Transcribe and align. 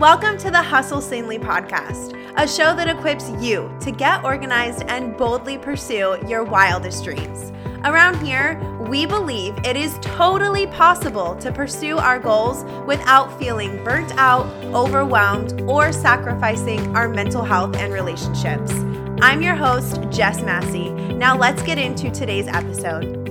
Welcome 0.00 0.38
to 0.38 0.50
the 0.50 0.60
Hustle 0.60 1.00
Sanely 1.00 1.38
podcast, 1.38 2.20
a 2.36 2.48
show 2.48 2.74
that 2.74 2.88
equips 2.88 3.30
you 3.38 3.72
to 3.80 3.92
get 3.92 4.24
organized 4.24 4.82
and 4.88 5.16
boldly 5.16 5.56
pursue 5.56 6.18
your 6.26 6.42
wildest 6.42 7.04
dreams. 7.04 7.52
Around 7.84 8.20
here, 8.26 8.58
we 8.88 9.06
believe 9.06 9.56
it 9.64 9.76
is 9.76 9.96
totally 10.00 10.66
possible 10.66 11.36
to 11.36 11.52
pursue 11.52 11.96
our 11.96 12.18
goals 12.18 12.64
without 12.88 13.38
feeling 13.38 13.84
burnt 13.84 14.10
out, 14.16 14.46
overwhelmed, 14.74 15.62
or 15.62 15.92
sacrificing 15.92 16.96
our 16.96 17.08
mental 17.08 17.44
health 17.44 17.76
and 17.76 17.92
relationships. 17.92 18.72
I'm 19.22 19.42
your 19.42 19.54
host, 19.54 20.00
Jess 20.10 20.42
Massey. 20.42 20.90
Now 20.90 21.38
let's 21.38 21.62
get 21.62 21.78
into 21.78 22.10
today's 22.10 22.48
episode. 22.48 23.23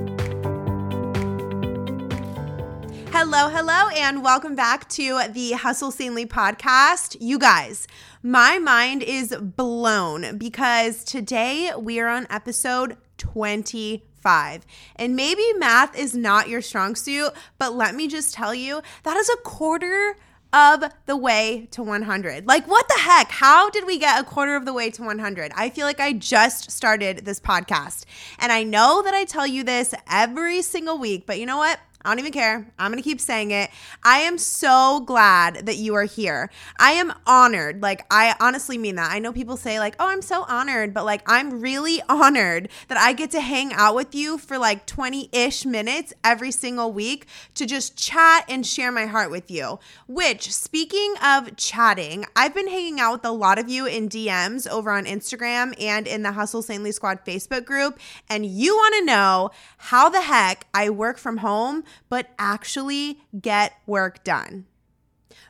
Hello, 3.15 3.47
hello, 3.47 3.89
and 3.89 4.23
welcome 4.23 4.55
back 4.55 4.89
to 4.89 5.21
the 5.29 5.51
Hustle 5.51 5.91
Sanely 5.91 6.25
podcast. 6.25 7.15
You 7.21 7.37
guys, 7.37 7.87
my 8.23 8.57
mind 8.57 9.03
is 9.03 9.35
blown 9.39 10.39
because 10.39 11.03
today 11.03 11.71
we 11.77 11.99
are 11.99 12.07
on 12.07 12.25
episode 12.31 12.97
25. 13.19 14.65
And 14.95 15.15
maybe 15.15 15.43
math 15.57 15.95
is 15.95 16.15
not 16.15 16.49
your 16.49 16.63
strong 16.63 16.95
suit, 16.95 17.29
but 17.59 17.75
let 17.75 17.93
me 17.93 18.07
just 18.07 18.33
tell 18.33 18.55
you 18.55 18.81
that 19.03 19.15
is 19.15 19.29
a 19.29 19.37
quarter 19.43 20.17
of 20.51 20.83
the 21.05 21.15
way 21.15 21.67
to 21.69 21.83
100. 21.83 22.47
Like, 22.47 22.67
what 22.67 22.87
the 22.87 22.99
heck? 22.99 23.29
How 23.29 23.69
did 23.69 23.85
we 23.85 23.99
get 23.99 24.19
a 24.19 24.23
quarter 24.23 24.55
of 24.55 24.65
the 24.65 24.73
way 24.73 24.89
to 24.89 25.03
100? 25.03 25.51
I 25.55 25.69
feel 25.69 25.85
like 25.85 25.99
I 25.99 26.13
just 26.13 26.71
started 26.71 27.25
this 27.25 27.39
podcast. 27.39 28.05
And 28.39 28.51
I 28.51 28.63
know 28.63 29.03
that 29.03 29.13
I 29.13 29.25
tell 29.25 29.45
you 29.45 29.63
this 29.63 29.93
every 30.09 30.63
single 30.63 30.97
week, 30.97 31.27
but 31.27 31.39
you 31.39 31.45
know 31.45 31.57
what? 31.57 31.79
I 32.05 32.09
don't 32.09 32.19
even 32.19 32.33
care. 32.33 32.67
I'm 32.77 32.91
going 32.91 33.01
to 33.01 33.09
keep 33.09 33.21
saying 33.21 33.51
it. 33.51 33.69
I 34.03 34.19
am 34.19 34.37
so 34.37 34.99
glad 35.05 35.65
that 35.67 35.77
you 35.77 35.95
are 35.95 36.03
here. 36.03 36.49
I 36.77 36.91
am 36.91 37.13
honored. 37.25 37.81
Like, 37.81 38.05
I 38.11 38.35
honestly 38.41 38.77
mean 38.77 38.95
that. 38.95 39.09
I 39.09 39.19
know 39.19 39.31
people 39.31 39.55
say, 39.55 39.79
like, 39.79 39.95
oh, 39.99 40.09
I'm 40.09 40.21
so 40.21 40.43
honored, 40.49 40.93
but 40.93 41.05
like, 41.05 41.21
I'm 41.27 41.61
really 41.61 42.01
honored 42.09 42.67
that 42.89 42.97
I 42.97 43.13
get 43.13 43.31
to 43.31 43.39
hang 43.39 43.71
out 43.71 43.95
with 43.95 44.13
you 44.13 44.37
for 44.37 44.57
like 44.57 44.85
20 44.85 45.29
ish 45.31 45.65
minutes 45.65 46.13
every 46.25 46.51
single 46.51 46.91
week 46.91 47.25
to 47.55 47.65
just 47.65 47.95
chat 47.95 48.43
and 48.49 48.67
share 48.67 48.91
my 48.91 49.05
heart 49.05 49.31
with 49.31 49.49
you. 49.49 49.79
Which, 50.05 50.51
speaking 50.53 51.13
of 51.23 51.55
chatting, 51.55 52.25
I've 52.35 52.53
been 52.53 52.67
hanging 52.67 52.99
out 52.99 53.13
with 53.13 53.25
a 53.25 53.31
lot 53.31 53.59
of 53.59 53.69
you 53.69 53.85
in 53.85 54.09
DMs 54.09 54.69
over 54.69 54.91
on 54.91 55.05
Instagram 55.05 55.73
and 55.81 56.05
in 56.05 56.23
the 56.23 56.33
Hustle 56.33 56.61
Sanely 56.61 56.91
Squad 56.91 57.23
Facebook 57.25 57.63
group. 57.63 57.97
And 58.29 58.45
you 58.45 58.75
want 58.75 58.95
to 58.95 59.05
know 59.05 59.51
how 59.77 60.09
the 60.09 60.21
heck 60.21 60.67
I 60.73 60.89
work 60.89 61.17
from 61.17 61.37
home 61.37 61.85
but 62.09 62.27
actually 62.37 63.19
get 63.39 63.73
work 63.85 64.23
done. 64.23 64.65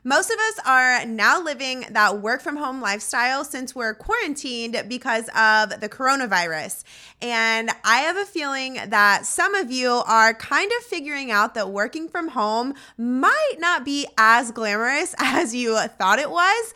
Most 0.06 0.30
of 0.30 0.38
us 0.38 0.60
are 0.66 1.06
now 1.06 1.42
living 1.42 1.86
that 1.92 2.20
work 2.22 2.42
from 2.42 2.58
home 2.58 2.82
lifestyle 2.82 3.46
since 3.46 3.74
we're 3.74 3.94
quarantined 3.94 4.84
because 4.90 5.30
of 5.30 5.80
the 5.80 5.88
coronavirus. 5.90 6.84
And 7.22 7.70
I 7.86 8.00
have 8.00 8.18
a 8.18 8.26
feeling 8.26 8.80
that 8.88 9.26
some 9.26 9.56
of 9.56 9.72
you 9.72 9.90
are 9.90 10.34
kind 10.34 10.70
of 10.78 10.84
figuring 10.84 11.32
out 11.32 11.54
that 11.54 11.70
working 11.70 12.10
from 12.10 12.30
home 12.30 12.74
might 12.98 13.56
not 13.60 13.86
be 13.86 14.06
as 14.18 14.52
glamorous 14.52 15.16
as 15.20 15.56
you 15.56 15.80
thought 15.98 16.20
it 16.20 16.30
was. 16.30 16.74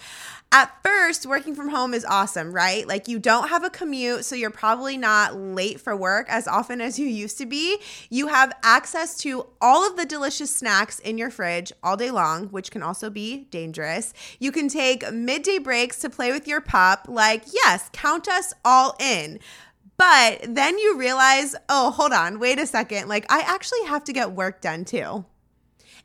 At 0.51 0.81
first, 0.81 1.25
working 1.25 1.55
from 1.55 1.69
home 1.69 1.93
is 1.93 2.05
awesome, 2.05 2.53
right? 2.53 2.87
Like 2.87 3.09
you 3.09 3.19
don't 3.19 3.49
have 3.49 3.65
a 3.65 3.69
commute, 3.69 4.23
so 4.23 4.33
you're 4.33 4.49
probably 4.49 4.97
not 4.97 5.35
late 5.35 5.79
for 5.81 5.93
work 5.93 6.25
as 6.29 6.47
often 6.47 6.79
as 6.79 6.97
you 6.97 7.05
used 7.05 7.37
to 7.39 7.45
be. 7.45 7.79
You 8.09 8.27
have 8.27 8.53
access 8.63 9.17
to 9.19 9.47
all 9.59 9.85
of 9.85 9.97
the 9.97 10.05
delicious 10.05 10.53
snacks 10.53 10.99
in 10.99 11.17
your 11.17 11.29
fridge 11.29 11.73
all 11.83 11.97
day 11.97 12.11
long, 12.11 12.47
which 12.47 12.71
can 12.71 12.81
also 12.81 13.09
be 13.09 13.45
dangerous. 13.51 14.13
You 14.39 14.53
can 14.53 14.69
take 14.69 15.11
midday 15.11 15.59
breaks 15.59 15.99
to 15.99 16.09
play 16.09 16.31
with 16.31 16.47
your 16.47 16.61
pup. 16.61 17.07
Like, 17.09 17.43
yes, 17.53 17.89
count 17.91 18.29
us 18.29 18.53
all 18.63 18.95
in. 19.01 19.39
But 19.97 20.45
then 20.47 20.77
you 20.77 20.97
realize, 20.97 21.55
oh, 21.67 21.91
hold 21.91 22.13
on, 22.13 22.39
wait 22.39 22.59
a 22.59 22.67
second. 22.67 23.09
Like, 23.09 23.25
I 23.29 23.41
actually 23.41 23.83
have 23.87 24.03
to 24.05 24.13
get 24.13 24.31
work 24.31 24.61
done 24.61 24.85
too 24.85 25.25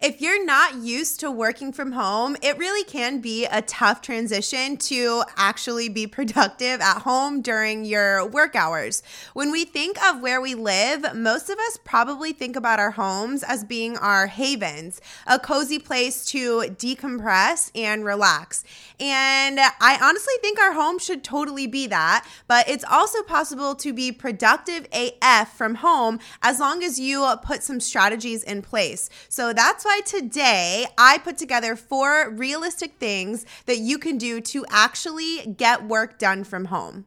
if 0.02 0.20
you're 0.20 0.44
not 0.44 0.74
used 0.74 1.20
to 1.20 1.30
working 1.30 1.72
from 1.72 1.92
home, 1.92 2.36
it 2.42 2.58
really 2.58 2.82
can 2.82 3.20
be 3.20 3.46
a 3.46 3.62
tough 3.62 4.02
transition 4.02 4.76
to 4.76 5.22
actually 5.36 5.88
be 5.88 6.06
productive 6.08 6.80
at 6.80 7.02
home 7.02 7.40
during 7.40 7.84
your 7.84 8.26
work 8.26 8.56
hours. 8.56 9.04
When 9.32 9.52
we 9.52 9.64
think 9.64 10.02
of 10.04 10.20
where 10.20 10.40
we 10.40 10.56
live, 10.56 11.14
most 11.14 11.48
of 11.48 11.58
us 11.58 11.78
probably 11.84 12.32
think 12.32 12.56
about 12.56 12.80
our 12.80 12.90
homes 12.90 13.44
as 13.44 13.62
being 13.62 13.96
our 13.96 14.26
havens, 14.26 15.00
a 15.26 15.38
cozy 15.38 15.78
place 15.78 16.24
to 16.26 16.62
decompress 16.62 17.70
and 17.72 18.04
relax. 18.04 18.64
And 18.98 19.60
I 19.60 19.98
honestly 20.02 20.34
think 20.40 20.58
our 20.58 20.72
home 20.72 20.98
should 20.98 21.22
totally 21.22 21.68
be 21.68 21.86
that, 21.86 22.26
but 22.48 22.68
it's 22.68 22.84
also 22.90 23.22
possible 23.22 23.76
to 23.76 23.92
be 23.92 24.10
productive 24.10 24.88
AF 24.92 25.56
from 25.56 25.76
home 25.76 26.18
as 26.42 26.58
long 26.58 26.82
as 26.82 26.98
you 26.98 27.24
put 27.44 27.62
some 27.62 27.78
strategies 27.78 28.42
in 28.42 28.62
place. 28.62 29.08
So 29.28 29.52
that's 29.52 29.84
why 29.84 29.91
why 29.92 30.00
today 30.06 30.86
I 30.96 31.18
put 31.18 31.36
together 31.36 31.76
four 31.76 32.30
realistic 32.30 32.94
things 32.94 33.44
that 33.66 33.76
you 33.76 33.98
can 33.98 34.16
do 34.16 34.40
to 34.40 34.64
actually 34.70 35.54
get 35.54 35.86
work 35.86 36.18
done 36.18 36.44
from 36.44 36.66
home. 36.66 37.04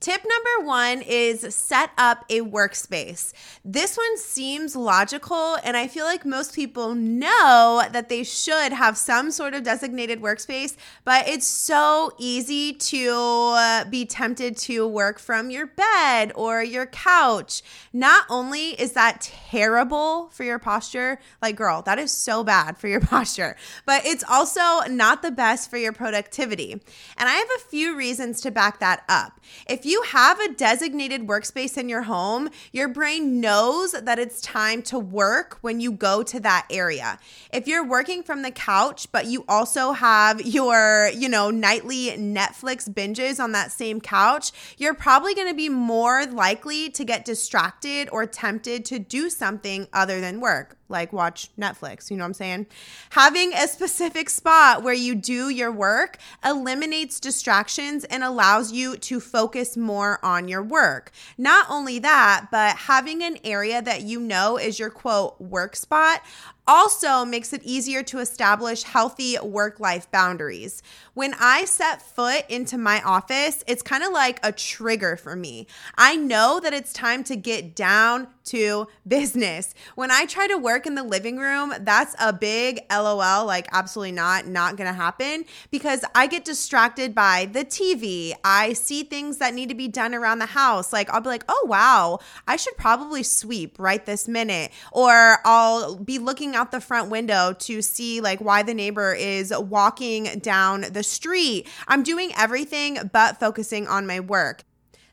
Tip 0.00 0.22
number 0.22 0.68
one 0.68 1.02
is 1.02 1.52
set 1.52 1.90
up 1.98 2.24
a 2.30 2.40
workspace. 2.40 3.32
This 3.64 3.96
one 3.96 4.16
seems 4.16 4.76
logical, 4.76 5.56
and 5.64 5.76
I 5.76 5.88
feel 5.88 6.04
like 6.04 6.24
most 6.24 6.54
people 6.54 6.94
know 6.94 7.82
that 7.90 8.08
they 8.08 8.22
should 8.22 8.72
have 8.72 8.96
some 8.96 9.32
sort 9.32 9.54
of 9.54 9.64
designated 9.64 10.22
workspace, 10.22 10.76
but 11.04 11.26
it's 11.26 11.48
so 11.48 12.12
easy 12.16 12.74
to 12.74 13.10
uh, 13.56 13.84
be 13.86 14.06
tempted 14.06 14.56
to 14.58 14.86
work 14.86 15.18
from 15.18 15.50
your 15.50 15.66
bed 15.66 16.30
or 16.36 16.62
your 16.62 16.86
couch. 16.86 17.62
Not 17.92 18.24
only 18.30 18.80
is 18.80 18.92
that 18.92 19.22
terrible 19.50 20.28
for 20.28 20.44
your 20.44 20.60
posture, 20.60 21.18
like, 21.42 21.56
girl, 21.56 21.82
that 21.82 21.98
is 21.98 22.12
so 22.12 22.44
bad 22.44 22.78
for 22.78 22.86
your 22.86 23.00
posture, 23.14 23.56
but 23.84 24.06
it's 24.06 24.22
also 24.30 24.82
not 24.88 25.22
the 25.22 25.32
best 25.32 25.68
for 25.68 25.76
your 25.76 25.92
productivity. 25.92 26.70
And 26.70 27.28
I 27.28 27.32
have 27.32 27.48
a 27.56 27.68
few 27.68 27.96
reasons 27.96 28.40
to 28.42 28.52
back 28.52 28.78
that 28.78 29.02
up. 29.08 29.40
If 29.68 29.87
you 29.88 30.02
have 30.02 30.38
a 30.40 30.52
designated 30.52 31.26
workspace 31.26 31.76
in 31.76 31.88
your 31.88 32.02
home, 32.02 32.50
your 32.72 32.88
brain 32.88 33.40
knows 33.40 33.92
that 33.92 34.18
it's 34.18 34.40
time 34.40 34.82
to 34.82 34.98
work 34.98 35.58
when 35.60 35.80
you 35.80 35.90
go 35.92 36.22
to 36.22 36.40
that 36.40 36.66
area. 36.70 37.18
If 37.52 37.66
you're 37.66 37.86
working 37.86 38.22
from 38.22 38.42
the 38.42 38.50
couch, 38.50 39.10
but 39.10 39.26
you 39.26 39.44
also 39.48 39.92
have 39.92 40.40
your, 40.42 41.10
you 41.14 41.28
know, 41.28 41.50
nightly 41.50 42.08
Netflix 42.10 42.88
binges 42.88 43.42
on 43.42 43.52
that 43.52 43.72
same 43.72 44.00
couch, 44.00 44.52
you're 44.76 44.94
probably 44.94 45.34
going 45.34 45.48
to 45.48 45.54
be 45.54 45.68
more 45.68 46.26
likely 46.26 46.90
to 46.90 47.04
get 47.04 47.24
distracted 47.24 48.08
or 48.12 48.26
tempted 48.26 48.84
to 48.86 48.98
do 48.98 49.30
something 49.30 49.88
other 49.92 50.20
than 50.20 50.40
work 50.40 50.77
like 50.88 51.12
watch 51.12 51.50
Netflix. 51.58 52.10
You 52.10 52.16
know 52.16 52.24
what 52.24 52.28
I'm 52.28 52.34
saying? 52.34 52.66
Having 53.10 53.52
a 53.54 53.68
specific 53.68 54.30
spot 54.30 54.82
where 54.82 54.94
you 54.94 55.14
do 55.14 55.48
your 55.48 55.72
work 55.72 56.18
eliminates 56.44 57.20
distractions 57.20 58.04
and 58.04 58.24
allows 58.24 58.72
you 58.72 58.96
to 58.96 59.20
focus 59.20 59.76
more 59.76 60.18
on 60.24 60.48
your 60.48 60.62
work. 60.62 61.12
Not 61.36 61.66
only 61.70 61.98
that, 62.00 62.48
but 62.50 62.76
having 62.76 63.22
an 63.22 63.38
area 63.44 63.82
that 63.82 64.02
you 64.02 64.20
know 64.20 64.56
is 64.56 64.78
your 64.78 64.90
quote 64.90 65.40
work 65.40 65.76
spot 65.76 66.22
also 66.68 67.24
makes 67.24 67.52
it 67.52 67.62
easier 67.64 68.02
to 68.04 68.18
establish 68.18 68.82
healthy 68.82 69.36
work 69.42 69.80
life 69.80 70.08
boundaries. 70.12 70.82
When 71.14 71.34
I 71.40 71.64
set 71.64 72.02
foot 72.02 72.44
into 72.48 72.78
my 72.78 73.00
office, 73.02 73.64
it's 73.66 73.82
kind 73.82 74.04
of 74.04 74.12
like 74.12 74.38
a 74.44 74.52
trigger 74.52 75.16
for 75.16 75.34
me. 75.34 75.66
I 75.96 76.14
know 76.14 76.60
that 76.62 76.74
it's 76.74 76.92
time 76.92 77.24
to 77.24 77.36
get 77.36 77.74
down 77.74 78.28
to 78.44 78.86
business. 79.06 79.74
When 79.94 80.10
I 80.10 80.26
try 80.26 80.46
to 80.46 80.56
work 80.56 80.86
in 80.86 80.94
the 80.94 81.02
living 81.02 81.38
room, 81.38 81.74
that's 81.80 82.14
a 82.20 82.32
big 82.32 82.80
LOL, 82.90 83.46
like 83.46 83.66
absolutely 83.72 84.12
not, 84.12 84.46
not 84.46 84.76
gonna 84.76 84.92
happen 84.92 85.44
because 85.70 86.04
I 86.14 86.26
get 86.26 86.44
distracted 86.44 87.14
by 87.14 87.48
the 87.52 87.64
TV. 87.64 88.34
I 88.44 88.72
see 88.74 89.02
things 89.02 89.38
that 89.38 89.54
need 89.54 89.68
to 89.70 89.74
be 89.74 89.88
done 89.88 90.14
around 90.14 90.38
the 90.38 90.46
house. 90.46 90.92
Like 90.92 91.10
I'll 91.10 91.20
be 91.20 91.28
like, 91.28 91.44
oh 91.48 91.66
wow, 91.68 92.20
I 92.46 92.56
should 92.56 92.76
probably 92.76 93.22
sweep 93.22 93.76
right 93.78 94.04
this 94.04 94.28
minute. 94.28 94.72
Or 94.92 95.38
I'll 95.44 95.96
be 95.96 96.18
looking 96.18 96.54
out 96.58 96.72
the 96.72 96.80
front 96.80 97.08
window 97.08 97.54
to 97.60 97.80
see 97.80 98.20
like 98.20 98.40
why 98.40 98.64
the 98.64 98.74
neighbor 98.74 99.14
is 99.14 99.54
walking 99.56 100.24
down 100.40 100.80
the 100.90 101.04
street. 101.04 101.68
I'm 101.86 102.02
doing 102.02 102.32
everything 102.36 102.98
but 103.12 103.38
focusing 103.38 103.86
on 103.86 104.06
my 104.06 104.18
work. 104.18 104.64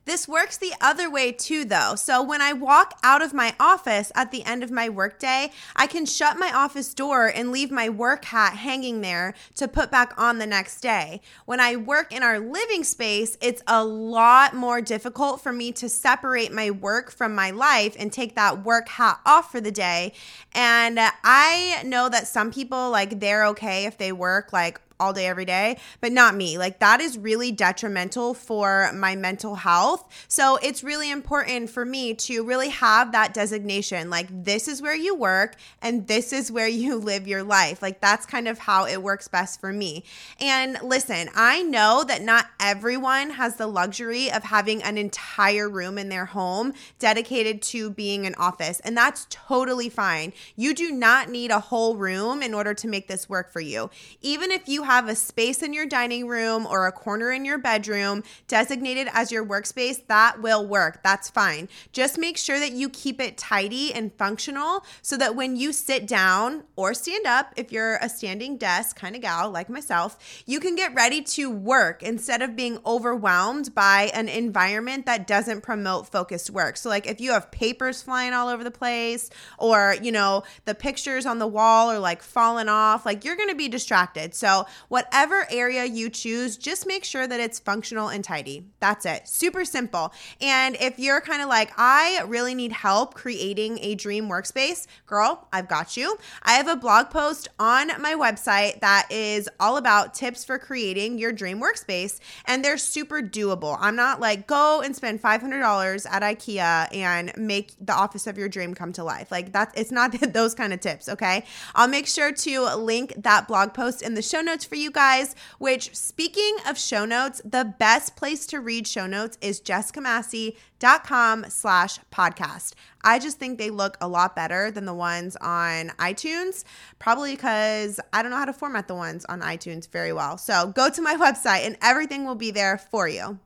This 0.06 0.28
works 0.28 0.56
the 0.56 0.74
other 0.80 1.10
way 1.10 1.32
too, 1.32 1.66
though. 1.66 1.96
So 1.96 2.22
when 2.22 2.40
I 2.40 2.54
walk 2.54 3.00
out 3.02 3.24
of 3.24 3.34
my 3.34 3.56
office 3.60 4.12
at 4.14 4.32
the 4.32 4.44
end 4.44 4.64
of 4.64 4.70
my 4.70 4.88
workday, 4.88 5.52
I 5.76 5.88
can 5.88 6.06
shut 6.06 6.38
my 6.38 6.52
office 6.54 6.94
door 6.94 7.26
and 7.26 7.52
leave 7.52 7.72
my 7.72 7.90
work 7.90 8.26
hat 8.26 8.56
hanging 8.56 9.02
there 9.02 9.34
to 9.56 9.68
put 9.68 9.90
back 9.90 10.14
on 10.16 10.38
the 10.38 10.46
next 10.46 10.82
day. 10.82 11.22
When 11.46 11.60
I 11.60 11.76
work 11.76 12.14
in 12.14 12.22
our 12.22 12.38
living 12.38 12.84
space, 12.84 13.36
it's 13.42 13.64
a 13.66 13.84
lot 13.84 14.54
more 14.54 14.80
difficult 14.80 15.42
for 15.42 15.52
me 15.52 15.72
to 15.72 15.90
separate 15.90 16.52
my 16.52 16.70
work 16.70 17.12
from 17.12 17.34
my 17.34 17.50
life 17.50 17.96
and 17.98 18.14
take 18.14 18.36
that 18.36 18.64
work 18.64 18.88
hat 18.90 19.20
off 19.26 19.52
for 19.52 19.60
the 19.60 19.72
day. 19.72 20.14
And 20.54 21.00
I 21.00 21.82
know 21.84 22.10
that 22.10 22.28
some 22.28 22.52
people, 22.52 22.92
like, 22.92 23.20
they're 23.20 23.48
okay 23.48 23.86
if 23.86 23.98
they 23.98 24.12
work 24.12 24.54
like 24.54 24.80
all 25.00 25.14
day, 25.14 25.28
every 25.28 25.46
day, 25.46 25.78
but 26.02 26.12
not 26.12 26.36
me. 26.36 26.58
Like 26.58 26.80
that 26.80 27.02
is 27.02 27.18
really 27.18 27.52
detrimental 27.52 28.34
for 28.34 28.92
my 28.94 29.16
mental 29.16 29.56
health. 29.56 30.26
So 30.28 30.58
it's 30.58 30.84
really 30.84 31.12
important 31.12 31.70
for 31.70 31.86
me 31.86 32.14
to 32.14 32.44
really 32.44 32.70
have 32.70 33.12
that 33.12 33.34
designation. 33.34 34.10
Like 34.10 34.28
this 34.32 34.68
is 34.68 34.82
where 34.82 34.96
you 34.96 35.16
work 35.16 35.56
and 35.82 36.08
this 36.08 36.32
is 36.32 36.52
where 36.52 36.68
you 36.68 36.96
live 37.06 37.28
your 37.28 37.44
life. 37.44 37.82
Like 37.82 38.00
that's 38.00 38.26
kind 38.26 38.48
of 38.48 38.60
how 38.60 38.86
it 38.86 39.02
works 39.02 39.28
best 39.28 39.60
for 39.60 39.74
me. 39.74 40.04
And 40.40 40.78
listen, 40.82 41.30
I 41.36 41.62
know 41.64 42.04
that 42.08 42.22
not 42.22 42.48
everyone 42.60 43.32
has 43.32 43.58
the 43.58 43.68
luxury 43.68 44.32
of 44.32 44.44
having 44.44 44.82
an 44.84 44.98
entire 44.98 45.70
room 45.70 45.98
in 45.98 46.10
their 46.10 46.26
home 46.26 46.74
dedicated 47.00 47.62
to 47.62 47.90
being 47.90 48.26
an 48.26 48.36
office, 48.36 48.80
and 48.82 48.96
that's 48.96 49.28
totally 49.30 49.90
fine. 49.90 50.34
You 50.56 50.74
do 50.74 50.92
not 50.92 51.30
need 51.30 51.52
a 51.52 51.60
whole 51.60 51.96
room 51.96 52.42
in 52.42 52.54
order 52.54 52.74
to 52.74 52.88
make 52.88 53.08
this 53.08 53.30
work 53.30 53.52
for 53.52 53.60
you. 53.60 53.90
Even 54.22 54.52
if 54.52 54.68
you 54.68 54.84
have 54.86 55.10
a 55.10 55.16
space 55.16 55.62
in 55.62 55.74
your 55.74 55.86
dining 55.86 56.28
room 56.28 56.66
or 56.66 56.88
a 56.88 56.92
corner 56.92 57.32
in 57.32 57.46
your 57.46 57.58
bedroom 57.58 58.24
designated 58.48 59.08
as 59.14 59.32
your 59.32 59.46
workspace, 59.46 60.06
that 60.08 60.42
will 60.42 60.66
work. 60.66 61.04
That's 61.04 61.30
fine. 61.30 61.68
Just 61.92 62.18
make 62.18 62.38
sure 62.38 62.60
that 62.60 62.72
you 62.72 62.90
keep 62.90 63.20
it 63.20 63.38
tidy 63.38 63.94
and 63.94 64.14
functional 64.14 64.86
so 65.02 65.18
that 65.18 65.36
when 65.36 65.56
you 65.56 65.74
sit 65.74 66.08
down 66.08 66.64
or 66.76 66.94
stand 66.94 67.26
up, 67.26 67.54
if 67.58 67.72
you're 67.72 67.98
a 67.98 68.10
standing 68.10 68.58
desk 68.58 68.96
kind 68.96 69.16
of 69.16 69.22
gal 69.22 69.50
like 69.52 69.70
myself, 69.70 70.44
you 70.46 70.60
can 70.60 70.76
get 70.76 70.94
ready 70.94 71.22
to 71.22 71.50
work 71.50 72.04
instead 72.04 72.42
of 72.42 72.56
being 72.56 72.80
overwhelmed 72.86 73.74
by 73.74 74.12
an 74.14 74.30
environment 74.30 75.06
that 75.06 75.28
doesn't 75.28 75.62
promote 75.62 76.08
focused 76.08 76.50
work. 76.50 76.78
So, 76.78 76.90
like 76.90 77.08
if 77.08 77.20
you 77.20 77.32
have 77.32 77.52
papers 77.52 78.02
flying 78.02 78.34
all 78.34 78.48
over 78.48 78.64
the 78.64 78.72
place, 78.72 79.30
or, 79.58 79.96
you 80.02 80.12
know, 80.12 80.44
the 80.66 80.76
pictures 80.76 81.26
on 81.26 81.40
the 81.40 81.48
wall 81.48 81.92
are 81.92 82.00
like 82.00 82.22
falling 82.22 82.70
off, 82.70 83.06
like 83.06 83.26
you're 83.26 83.36
gonna 83.36 83.56
be 83.56 83.68
distracted. 83.68 84.34
So, 84.34 84.66
whatever 84.88 85.48
area 85.50 85.86
you 85.86 86.10
choose, 86.10 86.58
just 86.58 86.88
make 86.88 87.04
sure 87.04 87.28
that 87.28 87.40
it's 87.40 87.60
functional 87.60 88.10
and 88.10 88.24
tidy. 88.24 88.66
That's 88.80 89.06
it. 89.06 89.28
Super 89.28 89.66
simple. 89.66 90.14
And 90.42 90.76
if 90.80 91.00
you're 91.00 91.22
kind 91.22 91.42
of 91.42 91.50
like, 91.50 91.72
I 91.78 92.24
really 92.28 92.56
need 92.56 92.72
help 92.72 93.14
creating 93.14 93.80
a 93.82 93.96
dream 93.96 94.28
workspace, 94.28 94.88
girl, 95.06 95.48
I've 95.52 95.68
got 95.68 95.98
you. 95.98 96.18
I 96.44 96.54
have 96.54 96.68
a 96.68 96.76
blog 96.76 97.10
post 97.10 97.48
on 97.60 97.88
my 98.02 98.14
website 98.14 98.80
that 98.82 99.08
is 99.12 99.50
all 99.60 99.78
about 99.78 100.14
tips 100.14 100.44
for 100.44 100.58
creating 100.58 101.18
your 101.18 101.32
dream 101.32 101.62
workspace, 101.62 102.20
and 102.46 102.64
they're 102.64 102.78
super 102.78 103.22
doable. 103.22 103.78
I'm 103.80 103.96
not 103.96 104.20
like, 104.20 104.48
go 104.48 104.82
and 104.82 104.96
spend 104.96 105.22
$500 105.22 106.06
at 106.10 106.22
IKEA 106.22 106.94
and 106.96 107.32
make 107.38 107.74
the 107.80 107.94
office 107.94 108.28
of 108.28 108.38
your 108.38 108.50
dream 108.50 108.74
come 108.74 108.94
to 108.94 109.04
life. 109.04 109.32
Like, 109.32 109.52
that's 109.52 109.80
it's 109.80 109.92
not 109.92 110.12
those 110.34 110.54
kind 110.54 110.74
of 110.74 110.80
tips, 110.80 111.10
okay? 111.10 111.46
I'll 111.74 111.88
make 111.88 112.08
sure 112.08 112.32
to 112.32 112.76
link 112.76 113.14
that 113.18 113.48
blog 113.48 113.74
post 113.74 114.02
in 114.02 114.14
the 114.14 114.22
show 114.22 114.42
notes 114.42 114.65
for 114.66 114.76
you 114.76 114.92
guys, 114.92 115.36
which, 115.60 115.96
speaking 115.96 116.58
of 116.68 116.78
show 116.78 117.06
notes, 117.06 117.42
the 117.46 117.74
best 117.78 118.16
place 118.16 118.46
to 118.48 118.60
read 118.60 118.88
show 118.88 119.06
notes 119.08 119.38
is 119.42 119.62
jessicamassey.com 119.62 121.46
slash 121.50 122.00
podcast. 122.12 122.74
I 123.04 123.20
just 123.20 123.38
think 123.38 123.58
they 123.58 123.70
look 123.70 123.98
a 124.02 124.08
lot 124.08 124.36
better 124.36 124.72
than 124.72 124.86
the 124.86 124.94
ones 124.94 125.36
on 125.38 125.90
iTunes, 126.00 126.64
probably 127.00 127.36
because 127.36 128.00
I 128.12 128.22
don't 128.22 128.32
know 128.32 128.38
how 128.38 128.46
to 128.46 128.54
format 128.54 128.88
the 128.88 128.96
ones 128.96 129.26
on 129.26 129.42
iTunes 129.42 129.90
very 129.90 130.14
well. 130.14 130.38
So 130.38 130.68
go 130.68 130.90
to 130.90 131.02
my 131.02 131.16
website 131.20 131.66
and 131.66 131.78
everything 131.82 132.26
will 132.26 132.36
be 132.36 132.52
there 132.52 132.78
for 132.78 133.08
you. 133.08 133.40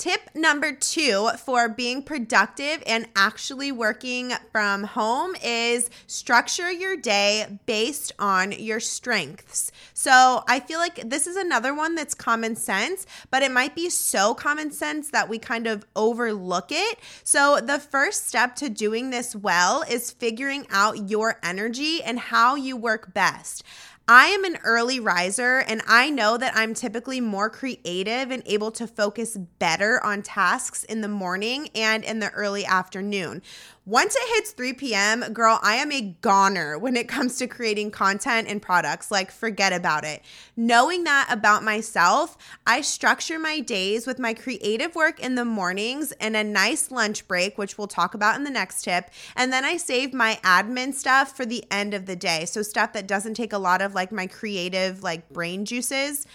Tip 0.00 0.30
number 0.34 0.72
two 0.72 1.28
for 1.44 1.68
being 1.68 2.02
productive 2.02 2.82
and 2.86 3.06
actually 3.14 3.70
working 3.70 4.32
from 4.50 4.84
home 4.84 5.36
is 5.44 5.90
structure 6.06 6.72
your 6.72 6.96
day 6.96 7.58
based 7.66 8.10
on 8.18 8.52
your 8.52 8.80
strengths. 8.80 9.70
So 9.92 10.42
I 10.48 10.60
feel 10.60 10.78
like 10.78 11.10
this 11.10 11.26
is 11.26 11.36
another 11.36 11.74
one 11.74 11.96
that's 11.96 12.14
common 12.14 12.56
sense, 12.56 13.04
but 13.30 13.42
it 13.42 13.50
might 13.50 13.74
be 13.74 13.90
so 13.90 14.32
common 14.32 14.70
sense 14.70 15.10
that 15.10 15.28
we 15.28 15.38
kind 15.38 15.66
of 15.66 15.84
overlook 15.94 16.72
it. 16.72 16.98
So 17.22 17.60
the 17.60 17.78
first 17.78 18.26
step 18.26 18.56
to 18.56 18.70
doing 18.70 19.10
this 19.10 19.36
well 19.36 19.82
is 19.82 20.12
figuring 20.12 20.66
out 20.70 21.10
your 21.10 21.38
energy 21.42 22.02
and 22.02 22.18
how 22.18 22.54
you 22.54 22.74
work 22.74 23.12
best. 23.12 23.64
I 24.12 24.26
am 24.26 24.42
an 24.42 24.58
early 24.64 24.98
riser 24.98 25.58
and 25.58 25.82
I 25.86 26.10
know 26.10 26.36
that 26.36 26.56
I'm 26.56 26.74
typically 26.74 27.20
more 27.20 27.48
creative 27.48 28.32
and 28.32 28.42
able 28.44 28.72
to 28.72 28.88
focus 28.88 29.36
better 29.60 30.02
on 30.02 30.22
tasks 30.22 30.82
in 30.82 31.00
the 31.00 31.06
morning 31.06 31.68
and 31.76 32.02
in 32.02 32.18
the 32.18 32.30
early 32.30 32.66
afternoon. 32.66 33.40
Once 33.86 34.14
it 34.14 34.34
hits 34.34 34.52
3 34.52 34.74
p.m., 34.74 35.32
girl, 35.32 35.58
I 35.62 35.76
am 35.76 35.90
a 35.90 36.14
goner 36.20 36.78
when 36.78 36.96
it 36.96 37.08
comes 37.08 37.36
to 37.36 37.46
creating 37.46 37.90
content 37.90 38.46
and 38.46 38.60
products. 38.60 39.10
Like, 39.10 39.30
forget 39.30 39.72
about 39.72 40.04
it. 40.04 40.22
Knowing 40.54 41.04
that 41.04 41.28
about 41.30 41.64
myself, 41.64 42.36
I 42.66 42.82
structure 42.82 43.38
my 43.38 43.60
days 43.60 44.06
with 44.06 44.18
my 44.18 44.34
creative 44.34 44.94
work 44.94 45.18
in 45.18 45.34
the 45.34 45.46
mornings 45.46 46.12
and 46.20 46.36
a 46.36 46.44
nice 46.44 46.90
lunch 46.90 47.26
break, 47.26 47.56
which 47.56 47.78
we'll 47.78 47.86
talk 47.86 48.12
about 48.12 48.36
in 48.36 48.44
the 48.44 48.50
next 48.50 48.82
tip. 48.82 49.10
And 49.34 49.50
then 49.50 49.64
I 49.64 49.78
save 49.78 50.12
my 50.12 50.38
admin 50.44 50.92
stuff 50.92 51.34
for 51.34 51.46
the 51.46 51.64
end 51.70 51.94
of 51.94 52.04
the 52.04 52.16
day. 52.16 52.44
So, 52.44 52.60
stuff 52.60 52.92
that 52.92 53.06
doesn't 53.06 53.34
take 53.34 53.54
a 53.54 53.58
lot 53.58 53.80
of 53.80 53.94
like 53.94 54.12
my 54.12 54.26
creative, 54.26 55.02
like 55.02 55.30
brain 55.30 55.64
juices 55.64 56.26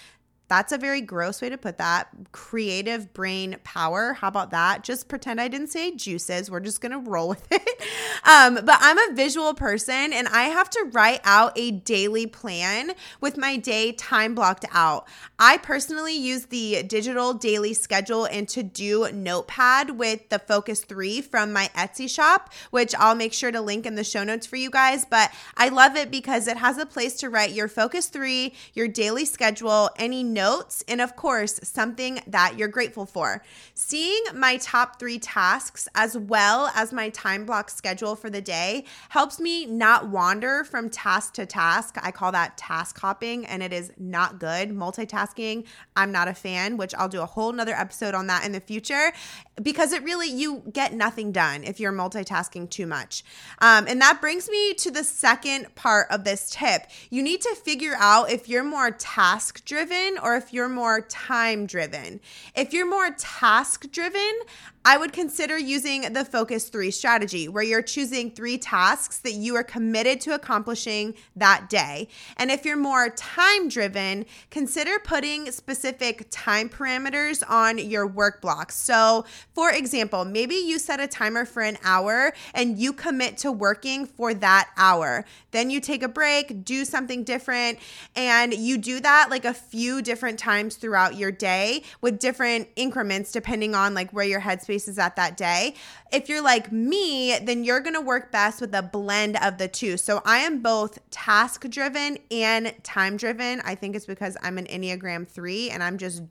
that's 0.48 0.72
a 0.72 0.78
very 0.78 1.02
gross 1.02 1.42
way 1.42 1.50
to 1.50 1.58
put 1.58 1.78
that. 1.80 2.10
Creative 2.32 3.12
brain 3.14 3.58
power. 3.64 4.14
How 4.14 4.28
about 4.28 4.52
that? 4.52 4.84
Just 4.84 5.08
pretend 5.08 5.42
I 5.42 5.48
didn't 5.48 5.68
say 5.68 5.92
juices. 5.92 6.52
We're 6.52 6.60
just 6.60 6.82
going 6.82 6.92
to 6.92 7.00
roll 7.00 7.30
with 7.30 7.48
it. 7.52 7.62
Um, 8.28 8.56
but 8.56 8.78
I'm 8.80 8.98
a 8.98 9.14
visual 9.14 9.54
person 9.54 10.12
and 10.12 10.28
I 10.30 10.46
have 10.46 10.68
to 10.72 10.90
write 10.94 11.20
out 11.26 11.54
a 11.56 11.70
daily 11.70 12.26
plan 12.26 12.94
with 13.22 13.38
my 13.38 13.56
day 13.56 13.92
time 13.92 14.34
blocked 14.34 14.66
out. 14.74 15.08
I 15.38 15.58
personally 15.58 16.16
use 16.16 16.48
the 16.48 16.82
digital 16.82 17.34
daily 17.34 17.76
schedule 17.76 18.26
and 18.26 18.50
to 18.50 18.64
do 18.64 19.12
notepad 19.12 19.92
with 19.92 20.30
the 20.30 20.40
Focus 20.40 20.84
3 20.84 21.22
from 21.22 21.54
my 21.54 21.70
Etsy 21.76 22.10
shop, 22.10 22.52
which 22.72 22.96
I'll 22.96 23.14
make 23.14 23.34
sure 23.34 23.52
to 23.52 23.62
link 23.62 23.86
in 23.86 23.94
the 23.94 24.04
show 24.04 24.24
notes 24.24 24.48
for 24.48 24.56
you 24.56 24.72
guys. 24.72 25.06
But 25.06 25.32
I 25.56 25.70
love 25.70 25.96
it 25.96 26.10
because 26.10 26.48
it 26.48 26.58
has 26.58 26.80
a 26.80 26.86
place 26.88 27.16
to 27.18 27.30
write 27.30 27.52
your 27.52 27.68
Focus 27.68 28.08
3, 28.08 28.54
your 28.74 28.88
daily 28.88 29.26
schedule, 29.26 29.92
any 29.98 30.24
notes, 30.36 30.84
and 30.88 31.02
of 31.02 31.16
course, 31.16 31.60
something 31.64 32.20
that 32.28 32.60
you're 32.60 32.68
grateful 32.68 33.08
for. 33.08 33.42
Seeing 33.74 34.24
my 34.36 34.58
top 34.58 35.00
three 35.00 35.18
tasks 35.18 35.88
as 35.96 36.16
well 36.16 36.72
as 36.76 36.94
my 36.94 37.10
time 37.10 37.46
block 37.48 37.72
schedule 37.72 38.16
for 38.16 38.30
the 38.30 38.42
day 38.42 38.86
helps 39.10 39.40
me 39.40 39.66
not 39.66 40.10
wander 40.10 40.64
from 40.64 40.92
task 40.92 41.34
to 41.36 41.48
task. 41.48 41.96
I 42.04 42.12
call 42.12 42.32
that 42.34 42.58
task 42.58 43.00
hopping, 43.00 43.48
and 43.48 43.64
it 43.64 43.74
is 43.74 43.92
not 43.98 44.40
good. 44.40 44.70
Multitasking, 44.70 45.66
I'm 45.96 46.12
not 46.12 46.28
a 46.28 46.36
fan, 46.36 46.78
which 46.78 46.94
I'll 46.94 47.10
do 47.10 47.22
a 47.22 47.26
whole 47.26 47.52
nother 47.52 47.74
episode 47.74 48.14
on 48.14 48.28
that 48.28 48.46
in 48.46 48.52
the 48.52 48.60
future 48.60 49.14
because 49.62 49.94
it 49.94 50.04
really, 50.04 50.30
you 50.30 50.64
get 50.72 50.94
nothing 50.94 51.32
done 51.32 51.64
if 51.64 51.80
you're 51.80 51.94
multitasking 51.94 52.70
too 52.70 52.86
much. 52.86 53.24
Um, 53.60 53.86
and 53.88 54.02
that 54.02 54.20
brings 54.20 54.50
me 54.50 54.74
to 54.76 54.92
the 54.92 55.04
second 55.04 55.74
part 55.76 56.08
of 56.12 56.24
this 56.24 56.50
tip. 56.50 56.88
You 57.10 57.24
need 57.24 57.42
to 57.42 57.56
figure 57.56 57.96
out 57.98 58.30
if 58.30 58.50
you're 58.50 58.64
more 58.64 58.92
task 58.92 59.64
driven 59.66 60.18
or 60.22 60.36
if 60.36 60.52
you're 60.54 60.70
more 60.70 61.02
time 61.02 61.66
driven. 61.66 62.20
If 62.56 62.74
you're 62.74 62.90
more 62.90 63.12
task 63.12 63.90
driven, 63.92 64.40
I 64.88 64.98
would 64.98 65.14
consider 65.14 65.58
using 65.58 66.14
the 66.14 66.24
Focus 66.24 66.70
3 66.70 66.92
strategy, 66.92 67.48
where 67.48 67.64
you're 67.64 67.82
choosing 67.82 68.30
three 68.30 68.60
tasks 68.60 69.18
that 69.18 69.34
you 69.34 69.56
are 69.56 69.64
committed 69.64 70.22
to 70.22 70.36
accomplishing 70.36 71.16
that 71.36 71.70
day. 71.70 72.08
And 72.38 72.52
if 72.52 72.66
you're 72.66 72.78
more 72.78 73.10
time 73.10 73.68
driven, 73.68 74.28
consider 74.52 75.00
putting 75.00 75.52
specific 75.52 76.28
time 76.30 76.70
parameters 76.70 77.42
on 77.50 77.80
your 77.80 78.06
work 78.06 78.42
blocks. 78.42 78.76
So, 78.76 79.26
for 79.56 79.72
example, 79.72 80.24
maybe 80.24 80.54
you 80.54 80.78
set 80.78 81.00
a 81.00 81.08
timer 81.08 81.46
for 81.46 81.64
an 81.64 81.80
hour 81.84 82.32
and 82.54 82.78
you 82.78 82.94
commit 82.94 83.38
to 83.38 83.52
working 83.52 84.06
for 84.06 84.36
that 84.36 84.70
hour. 84.78 85.26
Then 85.50 85.72
you 85.72 85.80
take 85.80 86.04
a 86.04 86.08
break, 86.08 86.64
do 86.64 86.86
something 86.86 87.24
different, 87.24 87.80
and 88.16 88.54
you 88.54 88.78
do 88.78 89.00
that 89.00 89.32
like 89.32 89.46
a 89.46 89.54
few 89.54 90.04
different 90.04 90.38
times 90.38 90.76
throughout 90.76 91.16
your 91.16 91.32
day 91.32 91.82
with 92.02 92.20
different 92.20 92.68
increments 92.76 93.32
depending 93.32 93.74
on 93.74 93.96
like 93.96 94.12
where 94.12 94.26
your 94.26 94.42
headspace 94.42 94.75
at 94.98 95.16
that 95.16 95.38
day. 95.38 95.76
If 96.12 96.30
you're 96.30 96.44
like 96.44 96.72
me, 96.72 97.38
then 97.42 97.64
you're 97.64 97.80
going 97.80 97.96
to 97.96 98.02
work 98.02 98.32
best 98.32 98.62
with 98.62 98.74
a 98.74 98.82
blend 98.82 99.38
of 99.38 99.58
the 99.58 99.68
two. 99.68 99.98
So 99.98 100.22
I 100.26 100.40
am 100.40 100.62
both 100.62 101.00
task 101.10 101.68
driven 101.70 102.18
and 102.30 102.74
time 102.84 103.18
driven. 103.18 103.62
I 103.62 103.76
think 103.76 103.96
it's 103.96 104.06
because 104.06 104.38
I'm 104.42 104.58
an 104.58 104.66
Enneagram 104.66 105.28
3 105.28 105.70
and 105.72 105.82
I'm 105.84 105.98
just 105.98 106.24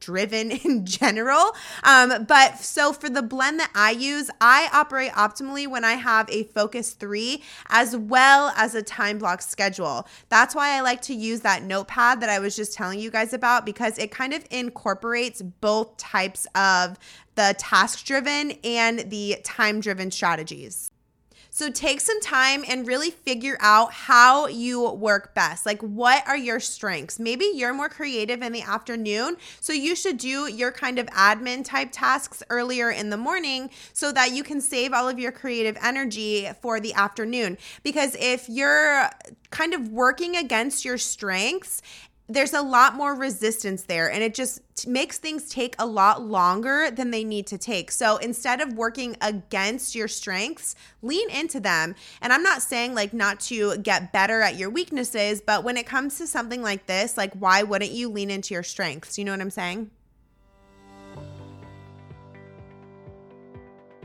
driven 0.00 0.50
in 0.64 0.84
general. 0.84 1.54
Um, 1.84 2.24
but 2.24 2.58
so 2.58 2.92
for 2.92 3.08
the 3.08 3.22
blend 3.22 3.60
that 3.60 3.70
I 3.74 3.92
use, 3.92 4.30
I 4.40 4.68
operate 4.72 5.12
optimally 5.12 5.68
when 5.68 5.84
I 5.84 5.92
have 5.92 6.28
a 6.30 6.44
focus 6.44 6.92
three 6.92 7.42
as 7.68 7.96
well 7.96 8.52
as 8.56 8.74
a 8.74 8.82
time 8.82 9.18
block 9.18 9.42
schedule. 9.42 10.08
That's 10.28 10.54
why 10.54 10.76
I 10.76 10.80
like 10.80 11.02
to 11.02 11.14
use 11.14 11.40
that 11.40 11.62
notepad 11.62 12.20
that 12.20 12.28
I 12.28 12.38
was 12.38 12.56
just 12.56 12.74
telling 12.74 12.98
you 12.98 13.10
guys 13.10 13.32
about 13.32 13.64
because 13.64 13.98
it 13.98 14.10
kind 14.10 14.32
of 14.32 14.44
incorporates 14.50 15.42
both 15.42 15.96
types 15.96 16.46
of 16.54 16.98
the 17.34 17.54
task 17.58 18.04
driven 18.04 18.52
and 18.64 19.10
the 19.10 19.38
time 19.44 19.80
driven 19.80 20.10
strategies. 20.10 20.89
So 21.60 21.68
take 21.68 22.00
some 22.00 22.22
time 22.22 22.64
and 22.66 22.88
really 22.88 23.10
figure 23.10 23.58
out 23.60 23.92
how 23.92 24.46
you 24.46 24.92
work 24.92 25.34
best. 25.34 25.66
Like, 25.66 25.82
what 25.82 26.26
are 26.26 26.34
your 26.34 26.58
strengths? 26.58 27.18
Maybe 27.18 27.50
you're 27.54 27.74
more 27.74 27.90
creative 27.90 28.40
in 28.40 28.52
the 28.52 28.62
afternoon. 28.62 29.36
So 29.60 29.74
you 29.74 29.94
should 29.94 30.16
do 30.16 30.46
your 30.50 30.72
kind 30.72 30.98
of 30.98 31.04
admin 31.08 31.62
type 31.62 31.90
tasks 31.92 32.42
earlier 32.48 32.90
in 32.90 33.10
the 33.10 33.18
morning 33.18 33.68
so 33.92 34.10
that 34.10 34.32
you 34.32 34.42
can 34.42 34.62
save 34.62 34.94
all 34.94 35.06
of 35.06 35.18
your 35.18 35.32
creative 35.32 35.76
energy 35.82 36.48
for 36.62 36.80
the 36.80 36.94
afternoon. 36.94 37.58
Because 37.82 38.16
if 38.18 38.48
you're 38.48 39.10
kind 39.50 39.74
of 39.74 39.88
working 39.88 40.36
against 40.36 40.86
your 40.86 40.96
strengths 40.96 41.82
there's 42.30 42.52
a 42.54 42.62
lot 42.62 42.94
more 42.94 43.14
resistance 43.14 43.82
there 43.82 44.10
and 44.10 44.22
it 44.22 44.34
just 44.34 44.86
makes 44.86 45.18
things 45.18 45.48
take 45.48 45.74
a 45.80 45.84
lot 45.86 46.22
longer 46.22 46.88
than 46.90 47.10
they 47.10 47.24
need 47.24 47.46
to 47.48 47.58
take. 47.58 47.90
So 47.90 48.18
instead 48.18 48.60
of 48.60 48.74
working 48.74 49.16
against 49.20 49.96
your 49.96 50.06
strengths, 50.06 50.76
lean 51.02 51.28
into 51.30 51.58
them. 51.58 51.96
And 52.22 52.32
I'm 52.32 52.44
not 52.44 52.62
saying 52.62 52.94
like 52.94 53.12
not 53.12 53.40
to 53.40 53.76
get 53.78 54.12
better 54.12 54.40
at 54.42 54.56
your 54.56 54.70
weaknesses, 54.70 55.42
but 55.44 55.64
when 55.64 55.76
it 55.76 55.86
comes 55.86 56.18
to 56.18 56.26
something 56.28 56.62
like 56.62 56.86
this, 56.86 57.16
like 57.16 57.34
why 57.34 57.64
wouldn't 57.64 57.90
you 57.90 58.08
lean 58.08 58.30
into 58.30 58.54
your 58.54 58.62
strengths? 58.62 59.18
You 59.18 59.24
know 59.24 59.32
what 59.32 59.40
I'm 59.40 59.50
saying? 59.50 59.90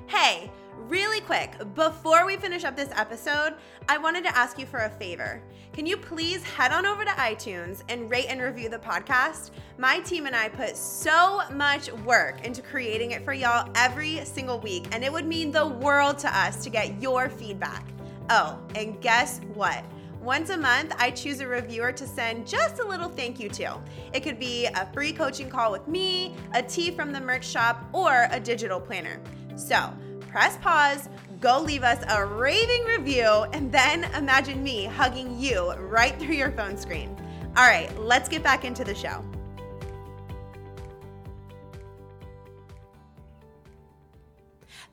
Hey, 0.07 0.51
really 0.87 1.21
quick, 1.21 1.51
before 1.73 2.25
we 2.25 2.37
finish 2.37 2.63
up 2.63 2.75
this 2.75 2.89
episode, 2.95 3.55
I 3.89 3.97
wanted 3.97 4.23
to 4.25 4.37
ask 4.37 4.59
you 4.59 4.65
for 4.65 4.79
a 4.79 4.89
favor. 4.89 5.41
Can 5.73 5.85
you 5.85 5.97
please 5.97 6.43
head 6.43 6.71
on 6.71 6.85
over 6.85 7.03
to 7.03 7.11
iTunes 7.11 7.81
and 7.89 8.09
rate 8.09 8.27
and 8.29 8.41
review 8.41 8.69
the 8.69 8.77
podcast? 8.77 9.51
My 9.77 9.99
team 9.99 10.25
and 10.25 10.35
I 10.35 10.49
put 10.49 10.77
so 10.77 11.41
much 11.51 11.91
work 11.91 12.45
into 12.45 12.61
creating 12.61 13.11
it 13.11 13.23
for 13.23 13.33
y'all 13.33 13.69
every 13.75 14.23
single 14.25 14.59
week, 14.59 14.87
and 14.91 15.03
it 15.03 15.11
would 15.11 15.25
mean 15.25 15.51
the 15.51 15.67
world 15.67 16.17
to 16.19 16.37
us 16.37 16.63
to 16.63 16.69
get 16.69 17.01
your 17.01 17.29
feedback. 17.29 17.87
Oh, 18.29 18.59
and 18.75 18.99
guess 19.01 19.39
what? 19.53 19.83
Once 20.21 20.49
a 20.49 20.57
month, 20.57 20.93
I 20.97 21.11
choose 21.11 21.39
a 21.39 21.47
reviewer 21.47 21.91
to 21.91 22.07
send 22.07 22.47
just 22.47 22.79
a 22.79 22.87
little 22.87 23.09
thank 23.09 23.39
you 23.39 23.49
to. 23.49 23.79
It 24.13 24.21
could 24.21 24.39
be 24.39 24.65
a 24.65 24.91
free 24.91 25.13
coaching 25.13 25.49
call 25.49 25.71
with 25.71 25.87
me, 25.87 26.35
a 26.53 26.63
tea 26.63 26.89
from 26.91 27.11
the 27.11 27.19
merch 27.19 27.45
shop, 27.45 27.85
or 27.93 28.27
a 28.31 28.39
digital 28.39 28.79
planner. 28.79 29.21
So 29.55 29.93
press 30.35 30.57
pause 30.57 31.07
go 31.39 31.61
leave 31.61 31.81
us 31.81 32.03
a 32.09 32.25
raving 32.25 32.83
review, 32.83 33.45
and 33.53 33.71
then 33.71 34.03
imagine 34.15 34.61
me 34.61 34.83
hugging 34.83 35.39
you 35.39 35.71
right 35.75 36.19
through 36.19 36.35
your 36.35 36.51
phone 36.51 36.75
screen. 36.75 37.15
All 37.55 37.65
right, 37.65 37.89
let's 37.97 38.27
get 38.27 38.43
back 38.43 38.65
into 38.65 38.83
the 38.83 38.93
show. 38.93 39.23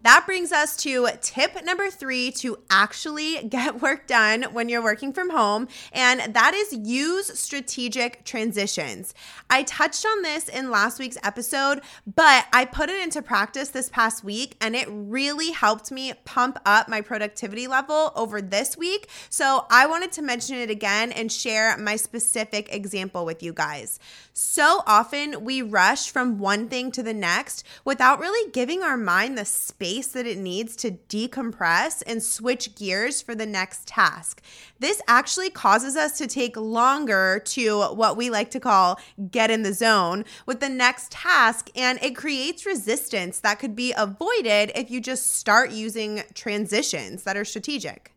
That 0.02 0.26
brings 0.26 0.50
us 0.50 0.76
to 0.78 1.08
tip 1.20 1.64
number 1.64 1.88
three 1.88 2.32
to 2.32 2.58
actually 2.68 3.42
get 3.48 3.80
work 3.80 4.06
done 4.08 4.42
when 4.52 4.68
you're 4.68 4.82
working 4.82 5.12
from 5.12 5.30
home, 5.30 5.68
and 5.92 6.34
that 6.34 6.54
is 6.54 6.72
use 6.72 7.38
strategic 7.38 8.24
transitions. 8.24 9.14
I 9.48 9.62
touched 9.62 10.04
on 10.04 10.22
this 10.22 10.48
in 10.48 10.70
last 10.70 10.98
week's 10.98 11.18
episode, 11.22 11.82
but 12.06 12.46
I 12.52 12.64
put 12.64 12.90
it 12.90 13.00
into 13.00 13.22
practice 13.22 13.68
this 13.68 13.88
past 13.88 14.24
week, 14.24 14.56
and 14.60 14.74
it 14.74 14.88
really 14.90 15.52
helped 15.52 15.92
me 15.92 16.12
pump 16.24 16.58
up 16.66 16.88
my 16.88 17.00
productivity 17.00 17.68
level 17.68 18.12
over 18.16 18.42
this 18.42 18.76
week. 18.76 19.08
So 19.30 19.66
I 19.70 19.86
wanted 19.86 20.10
to 20.12 20.22
mention 20.22 20.56
it 20.56 20.70
again 20.70 21.12
and 21.12 21.30
share 21.30 21.76
my 21.78 21.94
specific 21.94 22.74
example 22.74 23.24
with 23.24 23.42
you 23.42 23.52
guys. 23.52 24.00
So 24.32 24.82
often 24.86 25.44
we 25.44 25.62
rush 25.62 26.10
from 26.10 26.38
one 26.38 26.68
thing 26.68 26.90
to 26.92 27.02
the 27.02 27.14
next 27.14 27.64
without 27.84 28.18
really 28.18 28.50
giving 28.50 28.82
our 28.82 28.96
mind 28.96 29.38
the 29.38 29.44
space 29.44 29.91
that 30.00 30.26
it 30.26 30.38
needs 30.38 30.74
to 30.76 30.92
decompress 31.08 32.02
and 32.06 32.22
switch 32.22 32.74
gears 32.74 33.20
for 33.20 33.34
the 33.34 33.46
next 33.46 33.86
task. 33.86 34.40
This 34.78 35.02
actually 35.06 35.50
causes 35.50 35.96
us 35.96 36.16
to 36.18 36.26
take 36.26 36.56
longer 36.56 37.40
to 37.46 37.82
what 37.94 38.16
we 38.16 38.30
like 38.30 38.50
to 38.52 38.60
call 38.60 38.98
get 39.30 39.50
in 39.50 39.62
the 39.62 39.74
zone 39.74 40.24
with 40.46 40.60
the 40.60 40.68
next 40.68 41.12
task, 41.12 41.68
and 41.76 42.02
it 42.02 42.16
creates 42.16 42.64
resistance 42.64 43.38
that 43.40 43.58
could 43.58 43.76
be 43.76 43.92
avoided 43.92 44.72
if 44.74 44.90
you 44.90 45.00
just 45.00 45.34
start 45.34 45.70
using 45.70 46.22
transitions 46.34 47.24
that 47.24 47.36
are 47.36 47.44
strategic. 47.44 48.11